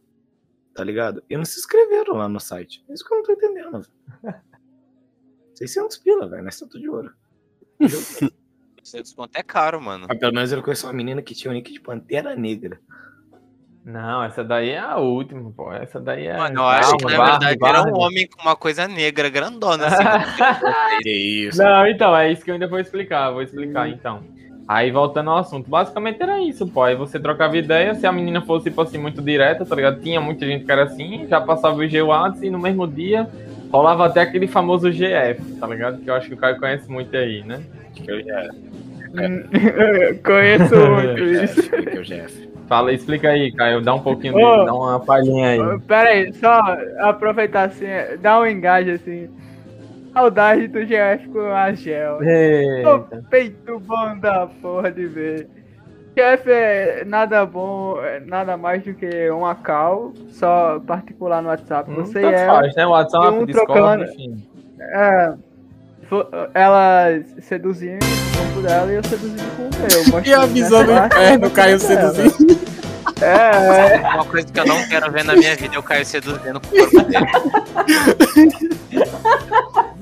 tá 0.73 0.83
ligado? 0.83 1.23
E 1.29 1.37
não 1.37 1.45
se 1.45 1.59
inscreveram 1.59 2.15
lá 2.15 2.27
no 2.27 2.39
site. 2.39 2.83
É 2.89 2.93
isso 2.93 3.05
que 3.05 3.13
eu 3.13 3.17
não 3.17 3.23
tô 3.23 3.31
entendendo, 3.33 3.81
velho. 3.81 4.35
600 5.55 5.97
pila, 5.97 6.27
velho, 6.27 6.43
na 6.43 6.49
estátua 6.49 6.79
de 6.79 6.89
ouro. 6.89 7.13
600 8.83 9.13
conto 9.13 9.35
é 9.35 9.43
caro, 9.43 9.79
mano. 9.79 10.07
Mas 10.09 10.19
pelo 10.19 10.33
menos 10.33 10.51
eu 10.51 10.63
conheço 10.63 10.87
uma 10.87 10.93
menina 10.93 11.21
que 11.21 11.35
tinha 11.35 11.51
o 11.51 11.53
nick 11.53 11.71
de 11.71 11.79
Pantera 11.79 12.35
Negra. 12.35 12.79
Não, 13.83 14.23
essa 14.23 14.43
daí 14.43 14.69
é 14.69 14.79
a 14.79 14.97
última, 14.97 15.51
pô. 15.51 15.73
Essa 15.73 15.99
daí 15.99 16.27
é. 16.27 16.37
Mano, 16.37 16.61
eu 16.61 16.67
acho 16.67 16.97
que 16.97 17.05
na 17.05 17.31
verdade 17.31 17.57
era 17.63 17.83
um 17.83 17.99
homem 17.99 18.27
com 18.27 18.41
uma 18.41 18.55
coisa 18.55 18.87
negra 18.87 19.27
grandona, 19.29 19.87
assim. 19.87 20.03
Que 21.01 21.09
isso. 21.47 21.57
Não, 21.57 21.87
então, 21.87 22.15
é 22.15 22.31
isso 22.31 22.43
que 22.43 22.51
eu 22.51 22.53
ainda 22.53 22.67
vou 22.67 22.79
explicar, 22.79 23.31
vou 23.31 23.41
explicar 23.41 23.89
então. 23.89 24.23
Aí 24.71 24.89
voltando 24.89 25.29
ao 25.29 25.39
assunto, 25.39 25.69
basicamente 25.69 26.23
era 26.23 26.39
isso, 26.39 26.65
pô. 26.65 26.81
Aí 26.81 26.95
você 26.95 27.19
trocava 27.19 27.57
ideia, 27.57 27.93
se 27.93 28.07
a 28.07 28.11
menina 28.11 28.39
fosse, 28.39 28.69
tipo 28.69 28.79
assim, 28.79 28.97
muito 28.97 29.21
direta, 29.21 29.65
tá 29.65 29.75
ligado? 29.75 29.99
Tinha 29.99 30.21
muita 30.21 30.45
gente 30.45 30.63
que 30.63 30.71
era 30.71 30.83
assim, 30.83 31.27
já 31.27 31.41
passava 31.41 31.75
o 31.75 31.85
G 31.85 32.01
WhatsApp 32.01 32.47
e 32.47 32.49
no 32.49 32.57
mesmo 32.57 32.87
dia 32.87 33.27
rolava 33.69 34.05
até 34.05 34.21
aquele 34.21 34.47
famoso 34.47 34.89
GF, 34.89 35.43
tá 35.59 35.67
ligado? 35.67 35.97
Que 35.97 36.09
eu 36.09 36.13
acho 36.13 36.29
que 36.29 36.35
o 36.35 36.37
Caio 36.37 36.57
conhece 36.57 36.89
muito 36.89 37.13
aí, 37.17 37.43
né? 37.43 37.61
Acho 37.91 38.01
que 38.01 38.11
eu 38.11 38.23
já 38.23 38.49
Conheço 40.23 40.75
muito 40.89 41.23
isso. 41.25 41.69
Que 41.69 41.97
eu 41.97 42.03
já 42.05 42.25
Fala, 42.69 42.93
explica 42.93 43.27
aí, 43.27 43.51
Caio, 43.51 43.81
dá 43.81 43.93
um 43.93 43.99
pouquinho 43.99 44.35
dele, 44.35 44.65
dá 44.65 44.73
uma 44.73 45.01
palhinha 45.01 45.49
aí. 45.49 45.79
Pera 45.81 46.11
aí, 46.11 46.31
só 46.31 46.61
aproveitar 46.99 47.63
assim, 47.63 47.87
dá 48.21 48.39
um 48.39 48.47
engaje 48.47 48.91
assim. 48.91 49.27
Saudade 50.13 50.67
do 50.67 50.79
GF 50.85 51.27
com 51.31 51.41
a 51.51 51.71
Gel. 51.73 52.21
Eita. 52.23 53.23
peito 53.29 53.79
bom 53.79 54.17
da 54.19 54.47
porra 54.61 54.91
de 54.91 55.05
ver. 55.07 55.47
GF 56.15 56.51
é 56.51 57.05
nada 57.05 57.45
bom, 57.45 57.97
é 58.03 58.19
nada 58.19 58.57
mais 58.57 58.83
do 58.83 58.93
que 58.93 59.29
uma 59.29 59.55
call, 59.55 60.13
só 60.29 60.79
particular 60.85 61.41
no 61.41 61.47
WhatsApp. 61.47 61.89
Hum, 61.89 61.95
Você 61.95 62.19
é 62.25 62.45
faz, 62.45 62.75
né? 62.75 62.85
WhatsApp, 62.85 63.27
um 63.37 63.45
Discord, 63.45 63.73
trocando- 63.73 64.03
enfim. 64.03 64.47
É, 64.79 65.33
ela 66.53 67.05
seduzindo 67.39 68.03
o 68.03 68.37
corpo 68.37 68.61
dela 68.67 68.91
e 68.91 68.95
eu 68.95 69.03
seduzindo 69.03 69.55
com 69.55 69.63
o 69.63 70.15
meu. 70.15 70.23
E 70.27 70.33
a 70.33 70.45
visão 70.45 70.83
do 70.83 70.91
inferno, 70.91 71.49
Caio 71.51 71.79
seduzindo. 71.79 72.61
É, 73.19 73.97
é. 73.97 73.99
Uma 74.15 74.25
coisa 74.25 74.47
que 74.51 74.59
eu 74.59 74.65
não 74.65 74.87
quero 74.87 75.11
ver 75.11 75.23
na 75.23 75.35
minha 75.35 75.55
vida 75.55 75.75
é 75.75 75.79
o 75.79 75.83
Caio 75.83 76.03
seduzindo 76.05 76.59
com 76.59 76.67
o 76.75 76.79
corpo 76.79 77.03
dele. 77.03 78.70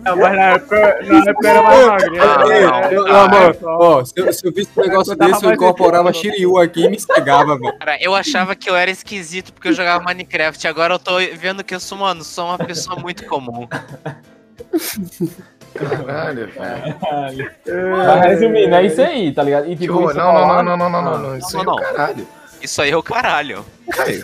Não, 0.10 0.18
mas 0.18 0.36
na 0.36 0.44
época, 0.52 1.00
na 1.04 1.20
época 1.30 1.48
era 1.50 1.62
mais 1.62 1.86
magrinho. 1.88 2.24
Ah, 2.24 2.92
Eu- 2.92 3.04
não, 3.06 3.28
mano, 3.30 3.56
só. 3.60 3.78
ó, 3.78 4.06
se 4.06 4.14
eu, 4.16 4.34
se 4.34 4.48
eu 4.48 4.52
visse 4.54 4.72
um 4.78 4.82
negócio 4.82 5.16
desse, 5.16 5.46
eu 5.46 5.54
incorporava. 5.54 6.12
Shiryu 6.14 6.58
aqui 6.58 6.86
e 6.86 6.90
me 6.90 7.00
cegava, 7.00 7.58
velho. 7.58 7.78
Cara, 7.80 7.98
eu 8.02 8.16
achava 8.16 8.56
que 8.56 8.70
eu 8.70 8.76
era 8.76 8.90
esquisito 8.92 9.54
porque 9.54 9.68
eu 9.70 9.74
jogava 9.74 10.04
Minecraft. 10.04 10.68
Agora 10.68 10.94
eu 10.96 11.00
tô 11.00 11.18
vendo 11.38 11.64
que 11.64 11.74
eu 11.76 11.80
sou, 11.80 11.98
mano, 11.98 12.24
sou 12.24 12.46
uma 12.46 12.58
pessoa 12.58 13.00
muito 13.00 13.26
comum. 13.26 13.68
Caralho, 15.74 16.48
velho. 16.48 17.52
Mas 17.98 18.26
resumindo, 18.26 18.76
é 18.76 18.86
isso 18.86 19.02
aí, 19.02 19.32
tá 19.34 19.44
ligado? 19.44 19.70
E 19.72 19.76
tipo, 19.76 19.94
Não, 19.94 20.14
não, 20.14 20.32
rolar- 20.32 20.64
não, 20.64 20.78
não, 20.78 20.90
não, 20.90 21.02
não, 21.02 21.12
não, 21.12 21.30
não. 21.30 21.38
Isso 21.38 21.64
Não, 21.64 21.78
aí 21.78 21.84
é 21.84 21.90
o 21.90 21.94
caralho. 21.94 22.28
Isso 22.62 22.82
aí 22.82 22.92
é 22.92 22.98
o 22.98 23.04
caralho. 23.04 23.66
Caio. 23.92 24.24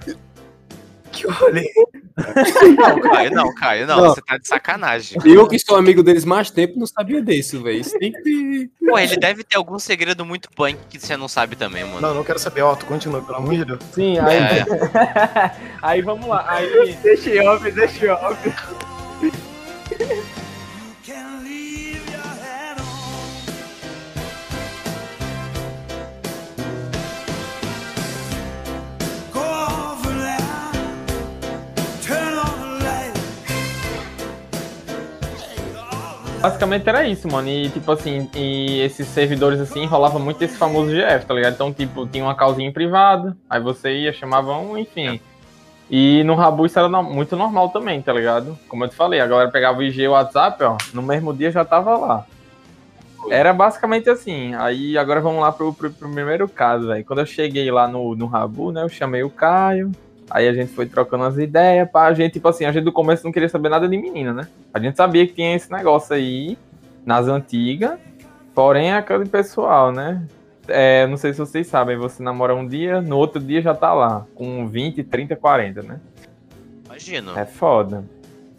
Que 1.11 1.27
rolê. 1.27 1.65
Não, 2.15 3.01
Caio, 3.01 3.31
não, 3.31 3.53
Caio, 3.53 3.87
não. 3.87 3.97
Não. 3.97 4.09
Você 4.09 4.21
tá 4.21 4.37
de 4.37 4.47
sacanagem. 4.47 5.17
Eu 5.25 5.47
que 5.47 5.59
sou 5.59 5.75
amigo 5.75 6.01
deles 6.01 6.23
mais 6.23 6.49
tempo 6.49 6.79
não 6.79 6.87
sabia 6.87 7.21
disso, 7.21 7.61
velho. 7.61 7.79
Isso 7.79 7.97
tem 7.99 8.11
que 8.11 8.21
ter. 8.21 8.69
Pô, 8.87 8.97
ele 8.97 9.17
deve 9.17 9.43
ter 9.43 9.57
algum 9.57 9.77
segredo 9.77 10.25
muito 10.25 10.49
punk 10.51 10.77
que 10.89 10.99
você 10.99 11.17
não 11.17 11.27
sabe 11.27 11.55
também, 11.55 11.83
mano. 11.83 12.01
Não, 12.01 12.13
não 12.13 12.23
quero 12.23 12.39
saber. 12.39 12.61
Otto, 12.61 12.85
continua, 12.85 13.21
pelo 13.21 13.37
amor 13.37 13.53
de 13.55 13.65
Deus. 13.65 13.79
Sim, 13.91 14.17
aí. 14.19 14.37
É. 14.37 14.65
aí 15.81 16.01
vamos 16.01 16.27
lá. 16.27 16.45
Aí. 16.47 16.97
Deixa 17.03 17.43
off, 17.43 17.69
deixa 17.71 18.13
off. 18.13 18.84
Basicamente 36.45 36.87
era 36.87 37.07
isso, 37.07 37.27
mano. 37.27 37.47
E 37.49 37.69
tipo 37.69 37.91
assim, 37.91 38.29
e 38.35 38.79
esses 38.81 39.07
servidores 39.07 39.59
assim 39.59 39.83
rolava 39.87 40.19
muito 40.19 40.39
esse 40.43 40.55
famoso 40.55 40.91
GF, 40.91 41.25
tá 41.25 41.33
ligado? 41.33 41.53
Então, 41.55 41.73
tipo, 41.73 42.05
tinha 42.05 42.23
uma 42.23 42.35
calzinha 42.35 42.71
privada, 42.71 43.35
aí 43.49 43.59
você 43.59 43.97
ia, 43.97 44.13
chamava 44.13 44.55
um, 44.55 44.77
enfim. 44.77 45.19
E 45.89 46.23
no 46.23 46.35
Rabu 46.35 46.67
isso 46.67 46.77
era 46.77 46.87
muito 47.01 47.35
normal 47.35 47.69
também, 47.69 47.99
tá 47.99 48.13
ligado? 48.13 48.55
Como 48.67 48.83
eu 48.83 48.87
te 48.89 48.95
falei, 48.95 49.19
a 49.21 49.25
galera 49.25 49.49
pegava 49.49 49.79
o 49.79 49.83
IG 49.83 50.03
e 50.03 50.07
o 50.07 50.11
WhatsApp, 50.11 50.63
ó, 50.63 50.77
no 50.93 51.01
mesmo 51.01 51.33
dia 51.33 51.49
já 51.51 51.65
tava 51.65 51.97
lá. 51.97 52.25
Era 53.31 53.51
basicamente 53.51 54.07
assim. 54.07 54.53
Aí 54.53 54.99
agora 54.99 55.21
vamos 55.21 55.41
lá 55.41 55.51
pro, 55.51 55.73
pro- 55.73 55.89
pro 55.89 56.09
primeiro 56.11 56.47
caso, 56.47 56.85
velho. 56.87 57.03
Quando 57.05 57.19
eu 57.19 57.25
cheguei 57.25 57.71
lá 57.71 57.87
no, 57.87 58.15
no 58.15 58.27
Rabu, 58.27 58.71
né, 58.71 58.83
eu 58.83 58.89
chamei 58.89 59.23
o 59.23 59.31
Caio, 59.31 59.91
Aí 60.29 60.47
a 60.47 60.53
gente 60.53 60.73
foi 60.73 60.85
trocando 60.85 61.23
as 61.23 61.37
ideias, 61.37 61.89
pá. 61.89 62.07
A 62.07 62.13
gente, 62.13 62.33
tipo 62.33 62.47
assim, 62.47 62.65
a 62.65 62.71
gente 62.71 62.83
do 62.83 62.91
começo 62.91 63.23
não 63.23 63.31
queria 63.31 63.49
saber 63.49 63.69
nada 63.69 63.87
de 63.87 63.97
menina, 63.97 64.33
né? 64.33 64.47
A 64.73 64.79
gente 64.79 64.97
sabia 64.97 65.25
que 65.27 65.33
tinha 65.33 65.55
esse 65.55 65.71
negócio 65.71 66.15
aí 66.15 66.57
nas 67.05 67.27
antigas, 67.27 67.99
porém 68.53 68.91
é 68.91 68.97
aquele 68.97 69.25
pessoal, 69.25 69.91
né? 69.91 70.25
É, 70.67 71.05
não 71.05 71.17
sei 71.17 71.31
se 71.31 71.39
vocês 71.39 71.67
sabem, 71.67 71.95
você 71.95 72.23
namora 72.23 72.55
um 72.55 72.67
dia, 72.67 72.99
no 73.01 73.17
outro 73.17 73.39
dia 73.39 73.61
já 73.61 73.75
tá 73.75 73.93
lá, 73.93 74.25
com 74.33 74.67
20, 74.67 75.03
30, 75.03 75.35
40, 75.35 75.83
né? 75.83 75.99
Imagino. 76.85 77.37
É 77.37 77.45
foda. 77.45 78.03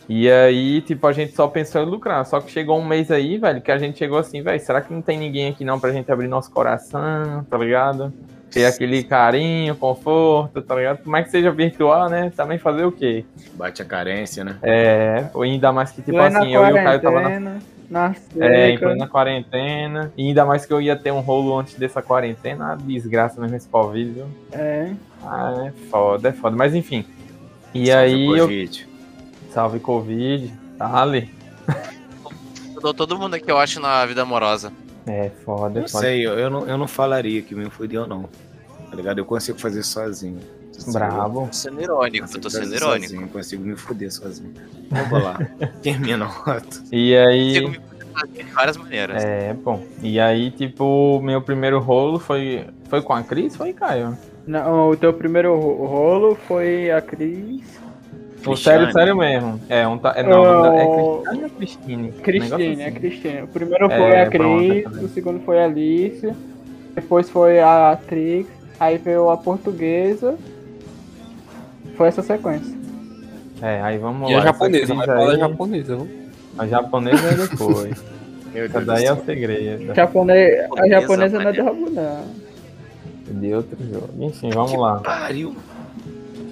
E 0.08 0.30
aí, 0.30 0.80
tipo, 0.82 1.04
a 1.06 1.12
gente 1.12 1.34
só 1.34 1.48
pensou 1.48 1.82
em 1.82 1.86
lucrar. 1.86 2.24
Só 2.24 2.40
que 2.40 2.50
chegou 2.50 2.78
um 2.78 2.84
mês 2.84 3.10
aí, 3.10 3.38
velho, 3.38 3.60
que 3.60 3.72
a 3.72 3.78
gente 3.78 3.98
chegou 3.98 4.18
assim, 4.18 4.40
velho, 4.40 4.60
será 4.60 4.80
que 4.80 4.92
não 4.92 5.02
tem 5.02 5.18
ninguém 5.18 5.48
aqui 5.48 5.64
não 5.64 5.80
pra 5.80 5.90
gente 5.90 6.10
abrir 6.12 6.28
nosso 6.28 6.50
coração, 6.52 7.44
tá 7.50 7.58
ligado? 7.58 8.12
Ter 8.56 8.64
aquele 8.64 9.04
carinho, 9.04 9.76
conforto, 9.76 10.62
tá 10.62 10.74
ligado? 10.74 10.98
Por 10.98 11.10
mais 11.10 11.26
que 11.26 11.30
seja 11.30 11.50
virtual, 11.50 12.08
né? 12.08 12.32
Também 12.34 12.56
fazer 12.56 12.84
o 12.84 12.90
quê? 12.90 13.22
Bate 13.52 13.82
a 13.82 13.84
carência, 13.84 14.42
né? 14.42 14.56
É, 14.62 15.26
ou 15.34 15.42
ainda 15.42 15.70
mais 15.72 15.90
que, 15.90 16.00
tipo 16.00 16.18
assim, 16.18 16.54
eu 16.54 16.64
e 16.64 16.72
o 16.72 16.74
Caio 16.74 17.00
tava 17.02 17.20
na, 17.20 17.28
quarentena, 17.28 17.58
na 17.90 18.14
é, 18.40 18.70
em 18.70 18.72
seca. 18.72 18.86
plena 18.86 19.06
quarentena. 19.08 20.12
E 20.16 20.28
ainda 20.28 20.46
mais 20.46 20.64
que 20.64 20.72
eu 20.72 20.80
ia 20.80 20.96
ter 20.96 21.10
um 21.12 21.20
rolo 21.20 21.58
antes 21.58 21.74
dessa 21.74 22.00
quarentena. 22.00 22.72
Ah, 22.72 22.76
desgraça 22.76 23.38
mesmo 23.40 23.56
esse 23.56 23.68
Covid, 23.68 24.10
viu? 24.10 24.26
É. 24.52 24.90
Ah, 25.22 25.66
é 25.66 25.72
foda, 25.90 26.30
é 26.30 26.32
foda. 26.32 26.56
Mas 26.56 26.74
enfim. 26.74 27.04
E 27.74 27.88
Salve 27.88 28.04
aí 28.04 28.26
eu. 28.26 28.44
Covid. 28.46 28.88
Salve 29.50 29.80
Covid. 29.80 30.54
Tá 30.78 31.02
ali. 31.02 31.30
Eu 32.74 32.80
dou 32.80 32.94
todo 32.94 33.18
mundo 33.18 33.34
aqui, 33.34 33.50
eu 33.50 33.58
acho, 33.58 33.80
na 33.80 34.04
vida 34.06 34.22
amorosa. 34.22 34.72
É 35.06 35.30
foda, 35.44 35.78
é 35.78 35.82
Não 35.82 35.88
foda. 35.88 36.04
sei, 36.04 36.26
eu, 36.26 36.38
eu 36.38 36.50
não, 36.50 36.66
eu 36.66 36.76
não 36.76 36.88
falaria 36.88 37.40
que 37.40 37.54
me 37.54 37.70
fudeu, 37.70 38.06
não. 38.06 38.28
Tá 38.96 39.02
ligado? 39.02 39.18
Eu 39.18 39.24
consigo 39.26 39.58
fazer 39.58 39.82
sozinho. 39.82 40.38
Bravo. 40.92 41.46
Tô 41.46 41.52
sendo 41.52 41.80
irônico, 41.82 42.16
eu 42.16 42.22
Consigo 42.22 42.40
tô 42.42 42.50
sendo 42.50 42.74
irônico. 42.74 43.02
Sozinho, 43.08 43.28
consigo 43.28 43.64
me 43.64 43.76
fuder 43.76 44.10
sozinho. 44.12 44.52
Vamos 44.90 45.22
lá. 45.24 45.38
Termina 45.82 46.26
o 46.26 46.50
ato. 46.50 46.82
E 46.92 47.14
aí. 47.16 47.48
Consigo 47.62 47.68
me 47.70 47.80
fazer 48.14 48.44
de 48.44 48.50
várias 48.52 48.76
maneiras. 48.76 49.24
É, 49.24 49.52
bom. 49.54 49.82
E 50.02 50.18
aí, 50.20 50.50
tipo, 50.50 51.20
meu 51.22 51.40
primeiro 51.42 51.78
rolo 51.78 52.18
foi. 52.18 52.64
Foi 52.88 53.02
com 53.02 53.12
a 53.12 53.22
Cris? 53.22 53.54
Foi, 53.56 53.72
Caio? 53.72 54.16
Não, 54.46 54.90
o 54.90 54.96
teu 54.96 55.12
primeiro 55.12 55.58
ro- 55.58 55.86
rolo 55.86 56.34
foi 56.46 56.90
a 56.90 57.00
Cris. 57.02 57.62
O 58.46 58.54
sério, 58.56 58.92
sério 58.92 59.16
mesmo. 59.16 59.60
É, 59.68 59.86
um 59.88 59.98
tá. 59.98 60.12
É, 60.16 60.22
não, 60.22 60.40
Oh. 60.42 61.22
é 61.24 61.26
Cristiane 61.26 61.42
ou 61.44 61.50
Cristine? 61.50 62.08
Um 62.08 62.22
Cristine, 62.22 62.82
é 62.82 62.86
assim. 62.88 62.94
Cristine. 63.00 63.42
O 63.42 63.48
primeiro 63.48 63.86
É, 63.90 63.96
foi 63.98 64.20
a 64.22 64.30
pronto, 64.30 64.68
Cris, 64.68 64.84
também. 64.84 65.04
o 65.04 65.08
segundo 65.08 65.40
foi 65.40 65.58
a 65.60 65.64
Alice, 65.64 66.32
depois 66.94 67.28
foi 67.28 67.58
a 67.60 67.98
Trix, 68.06 68.48
aí 68.78 68.98
veio 68.98 69.30
a 69.30 69.36
portuguesa. 69.36 70.36
Foi 71.96 72.08
essa 72.08 72.22
sequência. 72.22 72.74
É, 73.62 73.80
aí 73.80 73.96
vamos 73.98 74.30
E 74.30 74.34
lá. 74.34 74.38
a 74.38 74.42
essa 74.42 74.52
japonesa, 74.52 74.94
da 74.94 75.14
aí- 75.18 75.38
japonesa, 75.38 75.96
viu? 75.96 76.08
A 76.58 76.66
japonesa 76.66 77.26
é 77.28 77.46
depois. 77.48 78.04
Essa 78.56 78.80
daí 78.80 79.02
do 79.04 79.08
é 79.08 79.12
o 79.12 79.24
segredo. 79.26 79.94
Japonês, 79.94 80.66
a 80.78 80.88
japonesa 80.88 81.38
não 81.38 81.50
é 81.50 81.60
rabo, 81.60 81.90
não. 81.90 82.24
De 83.38 83.52
outro 83.52 83.76
jogo. 83.92 84.08
Enfim, 84.18 84.48
vamos 84.48 84.72
lá. 84.80 85.00
Pariu. 85.00 85.54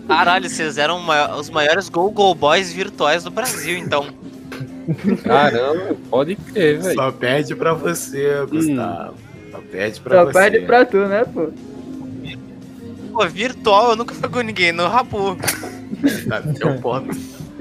Caralho, 0.07 0.51
vocês 0.51 0.77
eram 0.77 1.01
os 1.39 1.49
maiores 1.49 1.89
Go 1.89 2.11
Go 2.11 2.35
Boys 2.35 2.71
virtuais 2.71 3.25
do 3.25 3.31
Brasil, 3.31 3.79
então. 3.79 4.05
Caramba, 5.25 5.97
pode 6.11 6.37
crer, 6.37 6.79
velho. 6.83 6.95
Só 6.95 7.11
perde 7.11 7.57
pra 7.57 7.73
você, 7.73 8.45
Gustavo. 8.51 9.15
Só 9.51 9.59
perde 9.73 10.01
pra 10.01 10.17
Só 10.19 10.25
você. 10.27 10.33
perde 10.33 10.61
pra 10.67 10.85
tu, 10.85 10.99
né, 11.07 11.25
pô? 11.25 11.49
Pô, 13.15 13.27
virtual, 13.29 13.91
eu 13.91 13.97
nunca 13.97 14.13
fui 14.13 14.29
com 14.29 14.41
ninguém 14.41 14.73
no 14.73 14.89
Rabu. 14.89 15.37
Tá, 16.29 16.43
teu 16.43 16.81
ponto. 16.81 17.15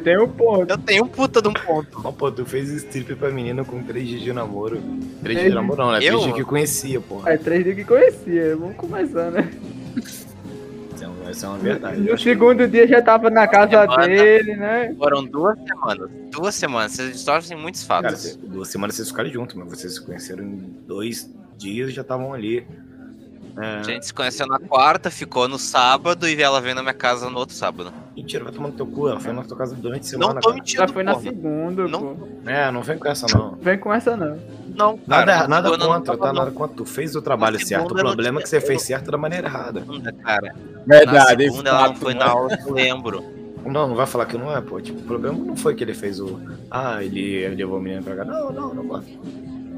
Tem 0.03 0.19
um 0.19 0.27
ponto. 0.27 0.69
Eu 0.69 0.77
tenho 0.79 1.03
um 1.03 1.07
puta 1.07 1.41
de 1.41 1.47
um 1.47 1.53
ponto. 1.53 2.01
Mas, 2.03 2.15
pô, 2.15 2.31
tu 2.31 2.43
fez 2.45 2.69
strip 2.71 3.13
pra 3.15 3.29
menina 3.29 3.63
com 3.63 3.81
3 3.83 4.07
dias 4.07 4.21
de 4.23 4.33
namoro. 4.33 4.81
3 5.21 5.37
dias 5.39 5.49
de 5.51 5.55
namoro 5.55 5.81
não, 5.83 5.91
né? 5.91 5.99
3 5.99 6.11
Eu? 6.11 6.19
dias 6.21 6.33
que 6.35 6.43
conhecia, 6.43 6.99
porra. 6.99 7.31
É 7.31 7.37
três 7.37 7.63
dias 7.63 7.75
que 7.75 7.85
conhecia, 7.85 8.55
vamos 8.57 8.75
começar, 8.75 9.29
né? 9.31 9.49
Isso 9.95 11.03
é 11.03 11.07
uma- 11.07 11.31
Isso 11.31 11.45
é 11.45 11.49
uma 11.49 11.57
verdade. 11.59 12.01
No 12.01 12.17
segundo 12.17 12.67
dia 12.67 12.87
já 12.87 13.01
tava 13.01 13.29
na 13.29 13.47
casa 13.47 13.81
Semana. 13.81 14.07
dele, 14.07 14.55
né? 14.55 14.93
Foram 14.97 15.23
duas 15.23 15.57
semanas. 15.59 16.09
Duas 16.31 16.55
semanas. 16.55 16.91
Vocês 16.93 17.13
distorcem 17.13 17.55
muitos 17.57 17.83
Cara, 17.85 18.09
fatos. 18.09 18.21
cê- 18.23 18.37
duas 18.43 18.67
semanas 18.69 18.95
vocês 18.95 19.07
ficaram 19.09 19.29
juntos, 19.29 19.55
mas 19.55 19.69
vocês 19.69 19.93
se 19.93 20.01
conheceram 20.03 20.43
em 20.43 20.75
dois 20.87 21.29
dias 21.57 21.89
e 21.91 21.93
já 21.93 22.01
estavam 22.01 22.33
ali. 22.33 22.65
É, 23.55 23.79
A 23.79 23.83
gente 23.83 24.05
se 24.07 24.13
conheceu 24.13 24.47
na 24.47 24.57
quarta, 24.59 25.11
ficou 25.11 25.47
no 25.47 25.59
sábado 25.59 26.27
e 26.27 26.41
ela 26.41 26.59
veio 26.59 26.73
na 26.73 26.81
minha 26.81 26.93
casa 26.93 27.29
no 27.29 27.37
outro 27.37 27.55
sábado. 27.55 27.93
Mentira, 28.15 28.43
vai 28.43 28.51
tomar 28.53 28.69
no 28.69 28.73
teu 28.73 28.85
cu. 28.87 29.07
Ela 29.09 29.19
foi 29.19 29.31
na 29.31 29.43
tua 29.43 29.55
casa 29.57 29.75
durante 29.75 30.01
a 30.01 30.03
semana. 30.05 30.33
Não 30.35 30.41
tô 30.41 30.49
cara. 30.49 30.55
mentindo, 30.55 30.81
Já 30.81 30.87
foi 30.87 31.03
na 31.03 31.11
porra. 31.13 31.23
segunda, 31.23 31.87
Não. 31.87 32.15
pô. 32.15 32.27
É, 32.49 32.71
não 32.71 32.81
vem 32.81 32.97
com 32.97 33.07
essa 33.07 33.27
não. 33.37 33.55
Vem 33.61 33.77
com 33.77 33.93
essa 33.93 34.17
não. 34.17 34.39
Não, 34.75 34.99
Nada, 35.05 35.33
cara, 35.33 35.47
nada 35.47 35.69
não 35.77 35.87
contra, 35.87 36.17
tava 36.17 36.17
tá? 36.17 36.33
Nada 36.33 36.51
contra. 36.51 36.75
Tu 36.77 36.85
fez 36.85 37.15
o 37.15 37.21
trabalho 37.21 37.59
Na 37.59 37.65
certo. 37.65 37.91
O 37.91 37.95
não 37.95 38.03
problema 38.03 38.39
é 38.39 38.43
que 38.43 38.49
você 38.49 38.59
fez 38.59 38.81
certo 38.81 39.11
da 39.11 39.17
maneira 39.19 39.47
errada. 39.47 39.83
cara. 40.23 40.55
Verdade, 40.87 41.45
na 41.45 41.51
segunda 41.51 41.69
ela 41.69 41.79
não 41.81 41.87
fato, 41.89 41.99
foi 41.99 42.13
né? 42.15 42.19
na 42.19 42.25
aula 42.27 42.57
que 42.57 42.67
eu 42.67 42.73
lembro. 42.73 43.23
Não, 43.65 43.87
não 43.87 43.95
vai 43.95 44.05
falar 44.07 44.25
que 44.25 44.37
não 44.37 44.51
é, 44.55 44.59
pô. 44.61 44.81
Tipo, 44.81 44.99
o 44.99 45.03
problema 45.03 45.37
não 45.37 45.55
foi 45.55 45.75
que 45.75 45.83
ele 45.83 45.93
fez 45.93 46.19
o. 46.19 46.39
Ah, 46.71 47.03
ele, 47.03 47.21
ele 47.21 47.55
levou 47.55 47.77
a 47.77 47.81
menina 47.81 48.01
pra 48.01 48.15
cá. 48.15 48.25
Não, 48.25 48.51
não, 48.51 48.73
não, 48.73 48.83
mano. 48.83 49.05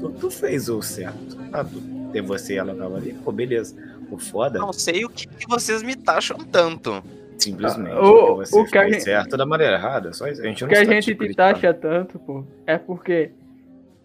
Tu, 0.00 0.08
tu 0.18 0.30
fez 0.30 0.68
o 0.68 0.80
certo. 0.82 1.36
Ah, 1.52 1.62
tu, 1.62 1.80
tem 2.12 2.22
você 2.22 2.54
e 2.54 2.58
ela 2.58 2.74
tava 2.74 2.96
ali. 2.96 3.12
Pô, 3.24 3.30
beleza. 3.32 3.76
O 4.10 4.18
foda, 4.18 4.58
Não 4.58 4.72
sei 4.72 5.04
o 5.04 5.08
que, 5.08 5.26
que 5.26 5.48
vocês 5.48 5.82
me 5.82 5.96
taxam 5.96 6.38
tanto. 6.38 7.02
simplesmente, 7.38 7.92
Ah, 7.92 8.00
o- 8.00 8.36
você 8.36 8.58
o 8.58 8.64
que 8.64 8.78
a 8.78 8.88
gente- 8.88 9.02
certo 9.02 9.36
da 9.36 9.44
maneira 9.44 9.74
errada. 9.74 10.12
Só 10.12 10.26
isso. 10.26 10.40
A 10.40 10.44
gente 10.46 10.64
O 10.64 10.66
não 10.66 10.72
que 10.72 10.78
a 10.80 10.84
gente 10.84 11.04
tipo 11.04 11.26
te 11.26 11.34
taxa 11.34 11.74
tanto, 11.74 12.18
pô, 12.18 12.44
é 12.66 12.78
porque 12.78 13.30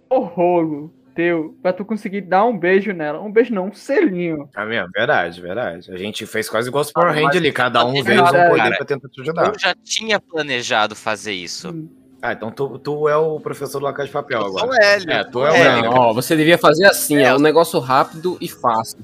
o 0.10 0.20
rolo 0.20 0.94
teu, 1.16 1.56
pra 1.62 1.72
tu 1.74 1.86
conseguir 1.86 2.22
dar 2.22 2.46
um 2.46 2.58
beijo 2.58 2.92
nela, 2.94 3.22
um 3.22 3.32
beijo 3.32 3.54
não, 3.54 3.68
um 3.68 3.74
selinho. 3.74 4.50
Ah, 4.56 4.66
mesmo, 4.66 4.90
verdade, 4.94 5.40
verdade. 5.42 5.92
A 5.92 5.98
gente 5.98 6.26
fez 6.26 6.50
quase 6.50 6.68
igual 6.70 6.82
os 6.82 6.92
Power 6.92 7.10
Ah, 7.10 7.14
Rangers 7.14 7.36
ali. 7.38 7.52
Cada 7.52 7.86
um 7.86 7.94
tá 7.96 8.02
veio 8.04 8.24
um 8.24 8.28
poder 8.50 8.76
pra 8.78 8.86
tentar 8.86 9.08
te 9.10 9.22
ajudar. 9.22 9.48
Eu 9.54 9.60
já 9.60 9.76
tinha 9.84 10.20
planejado 10.20 10.96
fazer 10.96 11.34
isso. 11.34 11.74
Ah, 12.22 12.34
então 12.34 12.52
tu, 12.52 12.78
tu 12.78 13.10
é 13.10 13.16
o 13.18 13.40
professor 13.40 13.80
do 13.80 13.86
Laca 13.86 14.06
de 14.06 14.12
Papel 14.12 14.42
sou 14.42 14.60
agora. 14.60 14.68
o 14.68 14.74
Hélio. 14.84 15.12
É, 15.12 15.24
tu 15.24 15.44
é 15.44 15.52
o 15.52 15.56
Hélio. 15.56 15.72
Hélio. 15.80 15.92
Não, 15.92 15.98
ó, 15.98 16.14
você 16.14 16.36
devia 16.36 16.58
fazer 16.58 16.86
assim, 16.86 17.18
É, 17.18 17.24
é 17.24 17.36
um 17.36 17.40
negócio 17.40 17.80
rápido 17.80 18.38
e 18.40 18.48
fácil. 18.48 19.00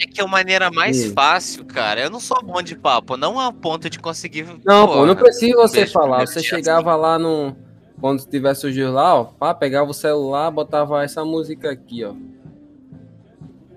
É 0.00 0.06
que 0.06 0.20
é 0.20 0.24
a 0.24 0.26
maneira 0.26 0.70
mais 0.70 1.04
Hum. 1.04 1.12
fácil, 1.12 1.64
cara. 1.64 2.00
Eu 2.00 2.10
não 2.10 2.20
sou 2.20 2.40
bom 2.42 2.62
de 2.62 2.74
papo, 2.76 3.16
não 3.16 3.38
a 3.40 3.52
ponto 3.52 3.90
de 3.90 3.98
conseguir. 3.98 4.46
Não, 4.64 4.86
pô, 4.86 5.04
não 5.04 5.16
precisa 5.16 5.56
você 5.56 5.78
beijo 5.80 5.92
falar. 5.92 6.26
Você 6.26 6.40
chegava 6.42 6.94
lá 6.96 7.18
no. 7.18 7.54
Quando 8.00 8.24
tivesse 8.24 8.66
o 8.66 8.72
giro 8.72 8.92
lá, 8.92 9.16
ó, 9.20 9.24
pá, 9.24 9.52
pegava 9.52 9.90
o 9.90 9.94
celular, 9.94 10.50
botava 10.50 11.02
essa 11.04 11.22
música 11.24 11.70
aqui, 11.70 12.02
ó. 12.04 12.14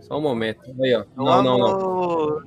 Só 0.01 0.17
um 0.17 0.21
momento. 0.21 0.61
Aí, 0.81 0.95
ó. 0.95 1.03
Não, 1.17 1.43
não, 1.43 1.57
não. 1.57 1.67
Amor. 1.67 2.43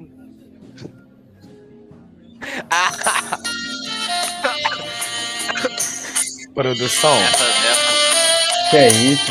Produção. 6.56 7.14
Essa, 7.14 7.44
essa. 7.44 8.70
Que 8.70 8.76
é 8.78 8.88
isso? 8.88 9.30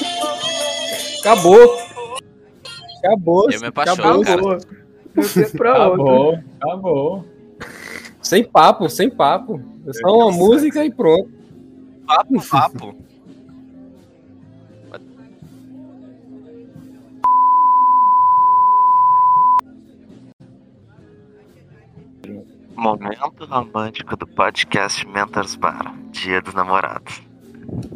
Acabou. 1.20 1.78
Acabou. 3.04 3.50
Eu 3.50 3.60
me 3.60 3.66
apaixono, 3.66 4.22
acabou. 4.22 4.58
Acabou, 5.54 6.38
acabou. 6.58 7.24
Sem 8.22 8.42
papo, 8.42 8.88
sem 8.88 9.10
papo. 9.10 9.60
É 9.86 9.92
só 9.92 10.16
uma 10.16 10.32
música 10.32 10.82
e 10.82 10.90
pronto. 10.90 11.30
Papo, 12.06 12.48
papo. 12.48 12.96
Momento 22.82 23.44
romântico 23.48 24.16
do 24.16 24.26
podcast 24.26 25.06
Mentors 25.06 25.54
Bar, 25.54 25.94
Dia 26.10 26.42
dos 26.42 26.52
Namorados. 26.52 27.22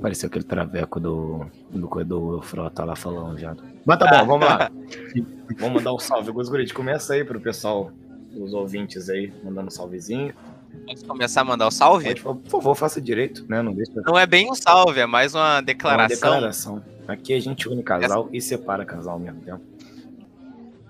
Pareceu 0.00 0.28
aquele 0.28 0.44
traveco 0.44 1.00
do, 1.00 1.44
do 1.72 1.88
corredor 1.88 2.40
Frota 2.44 2.84
lá 2.84 2.94
falando 2.94 3.36
já. 3.36 3.56
Mas 3.84 3.98
tá 3.98 4.06
bom, 4.06 4.24
vamos 4.38 4.46
lá. 4.46 4.70
vamos 5.58 5.74
mandar 5.78 5.92
um 5.92 5.98
salve. 5.98 6.30
Gosgurite, 6.30 6.72
começa 6.72 7.14
aí 7.14 7.24
pro 7.24 7.40
pessoal, 7.40 7.90
os 8.32 8.54
ouvintes 8.54 9.10
aí, 9.10 9.32
mandando 9.42 9.66
um 9.66 9.70
salvezinho. 9.72 10.32
Posso 10.86 11.04
começar 11.04 11.40
a 11.40 11.44
mandar 11.44 11.66
o 11.66 11.70
salve? 11.72 12.14
Pode, 12.14 12.38
por 12.44 12.48
favor, 12.48 12.76
faça 12.76 13.00
direito, 13.00 13.44
né? 13.48 13.62
Não 13.62 13.74
deixa 13.74 13.90
Não 14.06 14.16
é 14.16 14.24
bem 14.24 14.48
um 14.48 14.54
salve, 14.54 15.00
é 15.00 15.06
mais 15.06 15.34
uma 15.34 15.54
uma 15.56 15.62
declaração. 15.62 16.30
declaração. 16.30 16.84
Aqui 17.08 17.34
a 17.34 17.40
gente 17.40 17.68
une 17.68 17.82
casal 17.82 18.28
e 18.32 18.40
separa 18.40 18.84
casal 18.84 19.14
ao 19.14 19.18
mesmo 19.20 19.40
tempo. 19.40 19.60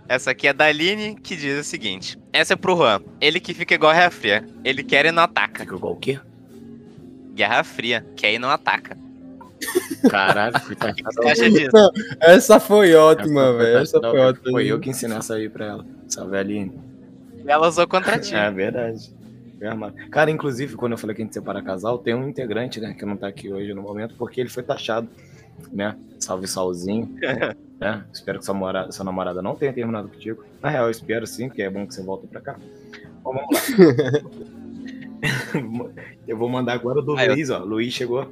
Essa 0.09 0.31
aqui 0.31 0.47
é 0.47 0.53
da 0.53 0.67
Aline, 0.67 1.17
que 1.17 1.37
diz 1.37 1.59
o 1.59 1.65
seguinte: 1.65 2.19
Essa 2.33 2.55
é 2.55 2.57
pro 2.57 2.77
Juan. 2.77 3.01
Ele 3.21 3.41
que 3.41 3.53
fica 3.53 3.75
igual 3.75 3.91
a 3.91 3.95
Guerra 3.95 4.11
Fria. 4.11 4.47
Ele 4.65 4.83
quer 4.83 5.07
e 5.07 5.13
não 5.13 5.23
ataca. 5.23 5.65
Fica 5.65 5.75
igual 5.75 5.93
o 5.93 5.97
quê? 5.97 6.19
Guerra 7.35 7.65
Fria, 7.65 8.07
quer 8.17 8.35
e 8.35 8.39
não 8.39 8.51
ataca. 8.51 8.97
Caralho, 10.09 10.55
você 11.05 11.29
acha 11.29 11.51
disso? 11.51 11.93
Essa 12.21 12.61
foi 12.61 12.95
ótima, 12.95 13.53
velho. 13.55 13.79
Essa 13.79 14.01
foi 14.01 14.21
ótima. 14.21 14.51
Foi 14.51 14.67
eu 14.67 14.79
que 14.79 14.91
ensinei 14.91 15.17
essa 15.17 15.35
aí 15.35 15.49
pra 15.49 15.67
ela. 15.67 15.87
Salve, 16.09 16.37
Aline. 16.37 16.73
E 17.45 17.51
ela 17.51 17.69
usou 17.69 17.87
contra 17.87 18.19
ti. 18.19 18.35
É 18.35 18.51
verdade. 18.51 19.15
Cara, 20.11 20.31
inclusive, 20.31 20.77
quando 20.77 20.93
eu 20.93 20.99
falei 20.99 21.17
que 21.17 21.23
a 21.23 21.25
gente 21.25 21.35
separa 21.35 21.63
casal, 21.63 21.99
tem 21.99 22.15
um 22.15 22.29
integrante, 22.29 22.79
né, 22.79 22.95
que 22.95 23.05
não 23.07 23.17
tá 23.17 23.27
aqui 23.27 23.51
hoje 23.51 23.73
no 23.73 23.83
momento, 23.83 24.15
porque 24.17 24.41
ele 24.41 24.51
foi 24.51 24.63
taxado, 24.63 25.09
né? 25.73 25.97
Salve 26.19 26.47
Salzinho. 26.47 27.09
né? 27.81 28.05
Espero 28.13 28.39
que 28.39 28.45
sua, 28.45 28.55
mora- 28.55 28.91
sua 28.91 29.05
namorada 29.05 29.43
não 29.43 29.55
tenha 29.55 29.73
terminado 29.73 30.09
contigo. 30.09 30.45
Na 30.63 30.71
real, 30.71 30.85
eu 30.87 30.91
espero 30.91 31.27
sim, 31.27 31.49
porque 31.49 31.63
é 31.63 31.71
bom 31.71 31.87
que 31.87 31.95
você 31.95 32.03
volta 32.03 32.27
pra 32.27 32.41
cá. 32.41 32.57
Bom, 33.23 33.35
vamos 33.35 33.51
lá. 33.53 34.21
eu 36.27 36.37
vou 36.37 36.49
mandar 36.49 36.75
agora 36.75 37.03
do 37.03 37.17
Aí, 37.17 37.29
ó. 37.29 37.33
Luiz, 37.33 37.51
ó. 37.51 37.59
Luiz 37.59 37.93
chegou, 37.93 38.31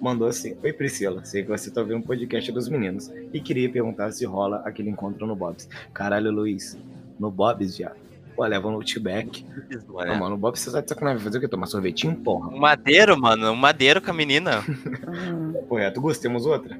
mandou 0.00 0.28
assim: 0.28 0.56
Oi 0.62 0.72
Priscila, 0.72 1.24
sei 1.24 1.42
que 1.42 1.48
você 1.48 1.70
tá 1.70 1.80
ouvindo 1.80 2.00
o 2.00 2.06
podcast 2.06 2.50
dos 2.52 2.68
meninos 2.68 3.10
e 3.32 3.40
queria 3.40 3.68
perguntar 3.70 4.12
se 4.12 4.24
rola 4.24 4.62
aquele 4.64 4.90
encontro 4.90 5.26
no 5.26 5.34
Bob's. 5.36 5.68
Caralho, 5.92 6.30
Luiz, 6.30 6.76
no 7.18 7.30
Bob's 7.30 7.76
já. 7.76 7.92
Pô, 8.36 8.44
leva 8.44 8.66
um 8.66 8.72
notebook. 8.72 9.46
Não, 9.86 9.94
Mano. 9.94 10.16
mano, 10.18 10.34
o 10.34 10.38
Bob, 10.38 10.58
você 10.58 10.68
tá 10.68 10.80
de 10.80 10.88
sacanagem. 10.88 11.22
Fazer 11.22 11.38
o 11.38 11.40
quê? 11.40 11.46
Tomar 11.46 11.66
sorvetinho? 11.66 12.16
Porra. 12.16 12.48
Um 12.48 12.58
madeiro, 12.58 13.16
mano. 13.16 13.52
Um 13.52 13.56
madeiro 13.56 14.02
com 14.02 14.10
a 14.10 14.14
menina. 14.14 14.60
Correto. 15.68 16.00
Gus, 16.00 16.18
temos 16.18 16.46
outra? 16.46 16.78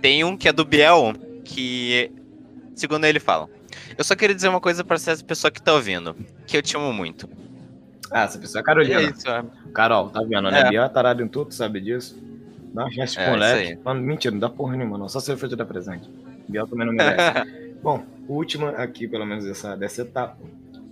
Tem 0.00 0.22
um 0.24 0.36
que 0.36 0.48
é 0.48 0.52
do 0.52 0.64
Biel, 0.64 1.14
que, 1.44 2.10
segundo 2.74 3.04
ele, 3.06 3.18
fala. 3.20 3.48
Eu 3.96 4.04
só 4.04 4.14
queria 4.14 4.34
dizer 4.34 4.48
uma 4.48 4.60
coisa 4.60 4.84
pra 4.84 4.96
essa 4.96 5.16
pessoa 5.24 5.50
que 5.50 5.62
tá 5.62 5.72
ouvindo. 5.72 6.14
Que 6.46 6.56
eu 6.56 6.62
te 6.62 6.76
amo 6.76 6.92
muito. 6.92 7.28
Ah, 8.10 8.22
essa 8.24 8.38
pessoa 8.38 8.60
é 8.60 8.62
a 8.62 8.64
Carolina. 8.64 9.00
é 9.00 9.04
isso, 9.04 9.28
é. 9.28 9.44
Carol, 9.72 10.10
tá 10.10 10.20
vendo, 10.22 10.50
né? 10.50 10.60
É. 10.60 10.68
Bia 10.70 10.82
é 10.82 10.88
tarado 10.88 11.22
em 11.22 11.28
tudo, 11.28 11.52
sabe 11.52 11.80
disso? 11.80 12.16
Dá 12.72 12.82
uma 12.84 12.90
chance 12.92 13.18
É, 13.18 13.22
pro 13.24 13.32
moleque. 13.32 13.62
isso 13.62 13.72
aí. 13.72 13.78
Mano, 13.84 14.00
mentira, 14.02 14.32
não 14.32 14.40
dá 14.40 14.48
porra 14.48 14.76
nenhuma, 14.76 14.98
não. 14.98 15.08
Só 15.08 15.20
se 15.20 15.34
for 15.36 15.48
te 15.48 15.56
dar 15.56 15.64
presente. 15.64 16.08
Biel 16.48 16.66
também 16.66 16.86
não 16.86 16.92
merece. 16.92 17.74
Bom, 17.82 18.02
o 18.28 18.34
último 18.34 18.66
aqui, 18.68 19.06
pelo 19.08 19.24
menos 19.26 19.44
dessa, 19.44 19.76
dessa 19.76 20.02
etapa. 20.02 20.36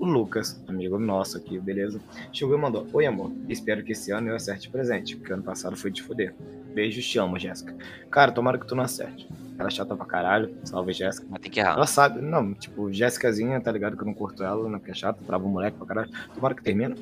O 0.02 0.04
Lucas, 0.04 0.60
amigo 0.66 0.98
nosso 0.98 1.38
aqui, 1.38 1.60
beleza? 1.60 2.00
Chegou 2.32 2.58
e 2.58 2.60
mandou: 2.60 2.84
Oi, 2.92 3.06
amor. 3.06 3.30
Espero 3.48 3.84
que 3.84 3.92
esse 3.92 4.10
ano 4.10 4.30
eu 4.30 4.34
acerte 4.34 4.68
presente, 4.68 5.16
porque 5.16 5.32
ano 5.32 5.44
passado 5.44 5.76
foi 5.76 5.92
de 5.92 6.02
fuder. 6.02 6.34
Beijos, 6.74 7.06
te 7.06 7.20
amo, 7.20 7.38
Jéssica. 7.38 7.72
Cara, 8.10 8.32
tomara 8.32 8.58
que 8.58 8.66
tu 8.66 8.74
não 8.74 8.82
acerte. 8.82 9.28
Ela 9.56 9.68
é 9.68 9.70
chata 9.70 9.94
pra 9.94 10.04
caralho. 10.04 10.56
Salve, 10.64 10.92
Jéssica. 10.92 11.24
Mas 11.30 11.40
tem 11.40 11.52
que 11.52 11.60
errar. 11.60 11.76
Ela 11.76 11.86
sabe, 11.86 12.20
não, 12.20 12.52
tipo, 12.52 12.92
Jéssicazinha, 12.92 13.60
tá 13.60 13.70
ligado 13.70 13.96
que 13.96 14.02
eu 14.02 14.06
não 14.06 14.12
curto 14.12 14.42
ela, 14.42 14.68
não 14.68 14.80
que 14.80 14.90
é 14.90 14.94
chata, 14.94 15.22
trava 15.24 15.44
o 15.44 15.48
moleque 15.48 15.78
pra 15.78 15.86
caralho. 15.86 16.10
Tomara 16.34 16.56
que 16.56 16.64
termina. 16.64 16.96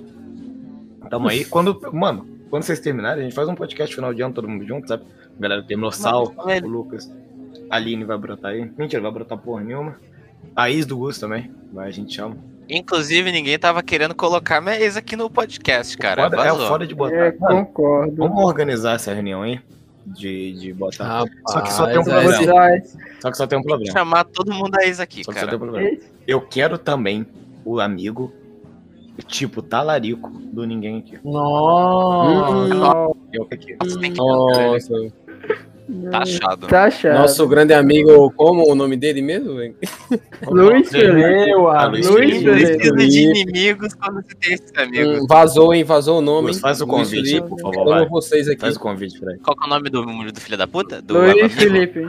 Tamo 1.08 1.26
aí. 1.26 1.46
Quando, 1.46 1.80
mano, 1.94 2.28
quando 2.50 2.64
vocês 2.64 2.80
terminarem, 2.80 3.22
a 3.22 3.24
gente 3.24 3.34
faz 3.34 3.48
um 3.48 3.54
podcast 3.54 3.94
final 3.94 4.12
de 4.12 4.20
ano, 4.20 4.34
todo 4.34 4.46
mundo 4.46 4.66
junto, 4.66 4.86
sabe? 4.86 5.04
A 5.38 5.40
galera 5.40 5.62
terminou, 5.62 5.90
Sal, 5.90 6.34
o 6.36 6.68
Lucas, 6.68 7.10
a 7.70 7.76
Aline 7.76 8.04
vai 8.04 8.18
brotar 8.18 8.50
aí. 8.50 8.70
Mentira, 8.76 9.00
vai 9.00 9.10
brotar 9.10 9.38
porra 9.38 9.64
nenhuma. 9.64 9.96
A 10.54 10.68
Is 10.68 10.84
do 10.84 10.98
Gus 10.98 11.18
também, 11.18 11.50
vai, 11.72 11.88
a 11.88 11.90
gente 11.90 12.14
chama. 12.14 12.36
Inclusive, 12.70 13.32
ninguém 13.32 13.58
tava 13.58 13.82
querendo 13.82 14.14
colocar 14.14 14.60
minha 14.60 14.78
ex 14.78 14.96
aqui 14.96 15.16
no 15.16 15.28
podcast, 15.28 15.96
cara. 15.98 16.30
foda, 16.30 16.42
é 16.42 16.68
foda 16.68 16.86
de 16.86 16.94
botar. 16.94 17.16
É, 17.16 17.32
concordo. 17.32 18.14
vamos 18.16 18.44
organizar 18.44 18.94
essa 18.94 19.12
reunião 19.12 19.42
aí. 19.42 19.60
De, 20.06 20.52
de 20.54 20.72
botar. 20.72 21.04
Rapaz, 21.04 21.32
Só 21.48 21.60
que 21.60 21.72
só 21.72 21.86
tem 21.86 21.98
um 21.98 22.00
é, 22.00 22.04
problema. 22.04 22.54
Mas, 22.54 22.96
Só 23.20 23.30
que 23.30 23.36
só 23.36 23.46
tem 23.46 23.58
um 23.58 23.62
problema. 23.62 23.92
Chamar 23.92 24.24
todo 24.24 24.52
mundo 24.52 24.74
a 24.76 24.84
ex 24.84 24.98
aqui, 24.98 25.22
Só 25.24 25.32
que 25.32 25.38
só 25.38 25.46
cara. 25.46 25.48
tem 25.48 25.56
um 25.56 25.70
problema. 25.70 25.98
Eu 26.26 26.40
quero 26.40 26.78
também 26.78 27.26
o 27.64 27.80
amigo, 27.80 28.32
tipo, 29.26 29.60
talarico 29.60 30.30
do 30.30 30.64
ninguém 30.64 30.98
aqui. 30.98 31.18
Nossa. 31.22 33.12
Eu 33.32 33.46
aqui. 33.50 33.76
Nossa, 33.82 34.90
Nossa. 34.90 35.12
Tá 36.10 36.18
achado. 36.18 36.66
tá 36.66 36.84
achado. 36.84 37.18
Nosso 37.18 37.46
grande 37.48 37.72
amigo, 37.72 38.30
como 38.32 38.70
o 38.70 38.74
nome 38.74 38.96
dele 38.96 39.22
mesmo? 39.22 39.56
velho? 39.56 39.74
Luiz 40.48 40.90
Felipe. 40.90 41.52
Ah. 41.70 41.86
Luiz 41.86 42.08
Felipe. 42.08 42.44
Precisa 42.44 42.96
de 42.96 43.22
inimigos 43.22 43.94
quando 43.94 44.22
você 44.22 44.34
tem 44.34 44.54
esses 44.54 44.72
amigos. 44.76 45.22
Hum, 45.22 45.26
vazou, 45.28 45.74
hein? 45.74 45.84
Vazou 45.84 46.18
o 46.18 46.20
nome. 46.20 46.52
Hein? 46.52 46.58
faz 46.58 46.80
o 46.80 46.86
Luiz 46.86 47.08
convite, 47.08 47.28
Felipe. 47.30 47.48
por 47.48 47.60
favor, 47.60 47.84
vai. 47.84 48.08
vocês 48.08 48.48
aqui. 48.48 48.60
Faz 48.60 48.76
o 48.76 48.80
convite 48.80 49.18
ele. 49.22 49.38
Qual 49.38 49.56
que 49.56 49.62
é 49.62 49.66
o 49.66 49.70
nome 49.70 49.90
do, 49.90 50.04
do 50.04 50.40
filho 50.40 50.58
da 50.58 50.66
puta? 50.66 51.00
Do 51.02 51.14
Luiz? 51.14 51.52
Felipe. 51.54 52.06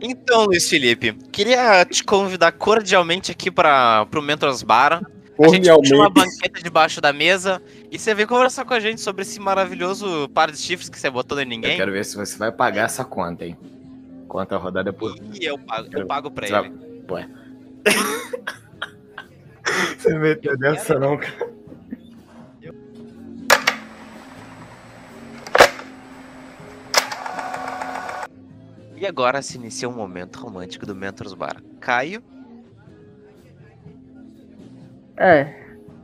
Então, 0.00 0.44
Luiz 0.46 0.68
Felipe, 0.68 1.12
queria 1.32 1.84
te 1.84 2.02
convidar 2.02 2.52
cordialmente 2.52 3.30
aqui 3.30 3.50
para 3.50 4.06
o 4.14 4.22
Mentors 4.22 4.62
Bar. 4.62 5.02
A 5.38 5.48
gente 5.48 5.68
puxa 5.70 5.94
uma 5.94 6.08
banqueta 6.08 6.62
debaixo 6.62 7.00
da 7.00 7.12
mesa 7.12 7.60
e 7.90 7.98
você 7.98 8.14
vem 8.14 8.26
conversar 8.26 8.64
com 8.64 8.72
a 8.72 8.80
gente 8.80 9.00
sobre 9.02 9.22
esse 9.22 9.38
maravilhoso 9.38 10.28
par 10.30 10.50
de 10.50 10.56
chifres 10.56 10.88
que 10.88 10.98
você 10.98 11.10
botou 11.10 11.38
em 11.38 11.42
Eu 11.42 11.48
ninguém. 11.48 11.76
quero 11.76 11.92
ver 11.92 12.04
se 12.04 12.16
você 12.16 12.38
vai 12.38 12.50
pagar 12.50 12.84
essa 12.86 13.04
conta, 13.04 13.44
hein? 13.44 13.56
Quanto 14.28 14.54
a 14.54 14.58
rodada 14.58 14.88
é 14.90 14.92
por. 14.92 15.14
E 15.38 15.44
eu 15.44 15.58
pago, 15.58 15.88
eu 15.92 16.06
pago 16.06 16.30
pra 16.30 16.46
Sabe? 16.46 16.68
ele. 16.68 17.04
Ué. 17.10 17.28
Você 19.98 20.16
meteu 20.16 20.56
dessa 20.56 20.98
não, 20.98 21.16
cara. 21.18 21.50
E 28.96 29.04
agora 29.06 29.42
se 29.42 29.56
inicia 29.58 29.88
um 29.88 29.92
momento 29.92 30.36
romântico 30.38 30.86
do 30.86 30.94
Mentors 30.94 31.34
Bar. 31.34 31.62
Caio, 31.80 32.22
É, 35.16 35.52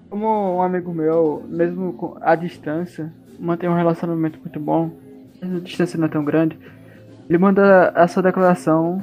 como 0.09 0.57
um 0.57 0.63
amigo 0.63 0.93
meu, 0.93 1.45
mesmo 1.49 2.17
à 2.21 2.35
distância, 2.35 3.13
mantém 3.39 3.69
um 3.69 3.75
relacionamento 3.75 4.39
muito 4.39 4.59
bom, 4.59 4.91
mas 5.41 5.55
a 5.55 5.61
distância 5.61 5.99
não 5.99 6.07
é 6.07 6.11
tão 6.11 6.25
grande, 6.25 6.59
ele 7.29 7.39
manda 7.39 7.89
a 7.91 8.07
sua 8.07 8.23
declaração 8.23 9.03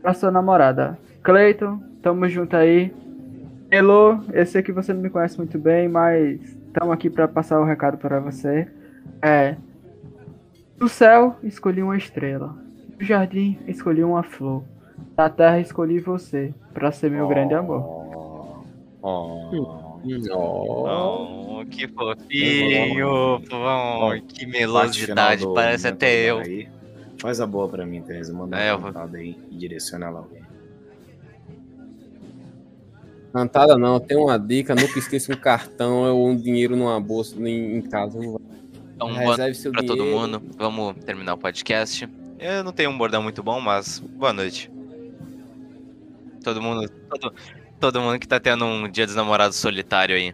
pra 0.00 0.14
sua 0.14 0.30
namorada. 0.30 0.98
Cleiton, 1.22 1.80
tamo 2.02 2.28
junto 2.28 2.56
aí. 2.56 2.92
Elo, 3.70 4.20
eu 4.32 4.44
sei 4.44 4.62
que 4.62 4.72
você 4.72 4.92
não 4.92 5.00
me 5.00 5.08
conhece 5.08 5.38
muito 5.38 5.58
bem, 5.58 5.88
mas 5.88 6.40
estamos 6.66 6.92
aqui 6.92 7.08
pra 7.08 7.28
passar 7.28 7.60
o 7.60 7.64
recado 7.64 7.96
para 7.96 8.20
você. 8.20 8.68
É. 9.22 9.56
No 10.78 10.88
céu, 10.88 11.36
escolhi 11.44 11.82
uma 11.82 11.96
estrela. 11.96 12.56
No 12.98 13.04
jardim, 13.04 13.58
escolhi 13.68 14.02
uma 14.02 14.22
flor. 14.22 14.64
Na 15.16 15.28
terra, 15.28 15.60
escolhi 15.60 16.00
você, 16.00 16.52
pra 16.74 16.90
ser 16.90 17.10
meu 17.10 17.28
grande 17.28 17.54
amor. 17.54 18.01
Oh. 19.02 19.98
Oh. 20.30 21.60
oh, 21.60 21.64
que 21.66 21.88
fofinho, 21.88 23.40
oh, 23.52 24.20
que 24.28 24.46
melosidade, 24.46 25.42
do 25.42 25.54
parece 25.54 25.88
até 25.88 26.30
eu. 26.30 26.38
aí. 26.38 26.68
Faz 27.18 27.40
a 27.40 27.46
boa 27.46 27.68
pra 27.68 27.84
mim, 27.86 28.02
Teresa. 28.02 28.32
Manda 28.32 28.58
É, 28.58 28.72
uma 28.72 28.78
vou- 28.80 28.92
cantada 28.92 29.18
aí 29.18 29.36
e 29.50 29.56
direciona 29.56 30.06
ela 30.06 30.18
alguém. 30.20 30.42
Cantada 33.32 33.78
não, 33.78 33.98
tem 33.98 34.16
uma 34.16 34.38
dica, 34.38 34.74
nunca 34.74 34.98
esqueça 34.98 35.32
um 35.32 35.36
cartão 35.36 36.02
ou 36.14 36.28
um 36.28 36.36
dinheiro 36.36 36.76
numa 36.76 37.00
bolsa 37.00 37.36
em, 37.48 37.76
em 37.78 37.82
casa. 37.82 38.18
Então, 38.18 39.08
boa 39.08 39.30
Reserve 39.30 39.54
seu 39.54 39.72
pra 39.72 39.82
todo 39.82 40.04
mundo. 40.04 40.42
Vamos 40.56 40.96
terminar 41.04 41.34
o 41.34 41.38
podcast. 41.38 42.08
Eu 42.38 42.62
não 42.62 42.72
tenho 42.72 42.90
um 42.90 42.98
bordão 42.98 43.22
muito 43.22 43.42
bom, 43.42 43.60
mas 43.60 44.00
boa 44.00 44.32
noite. 44.32 44.70
Todo 46.44 46.60
mundo, 46.60 46.88
todo, 47.08 47.32
todo 47.82 48.00
mundo 48.00 48.16
que 48.20 48.28
tá 48.28 48.38
tendo 48.38 48.64
um 48.64 48.88
dia 48.88 49.04
dos 49.04 49.16
namorados 49.16 49.56
solitário 49.56 50.14
aí. 50.14 50.32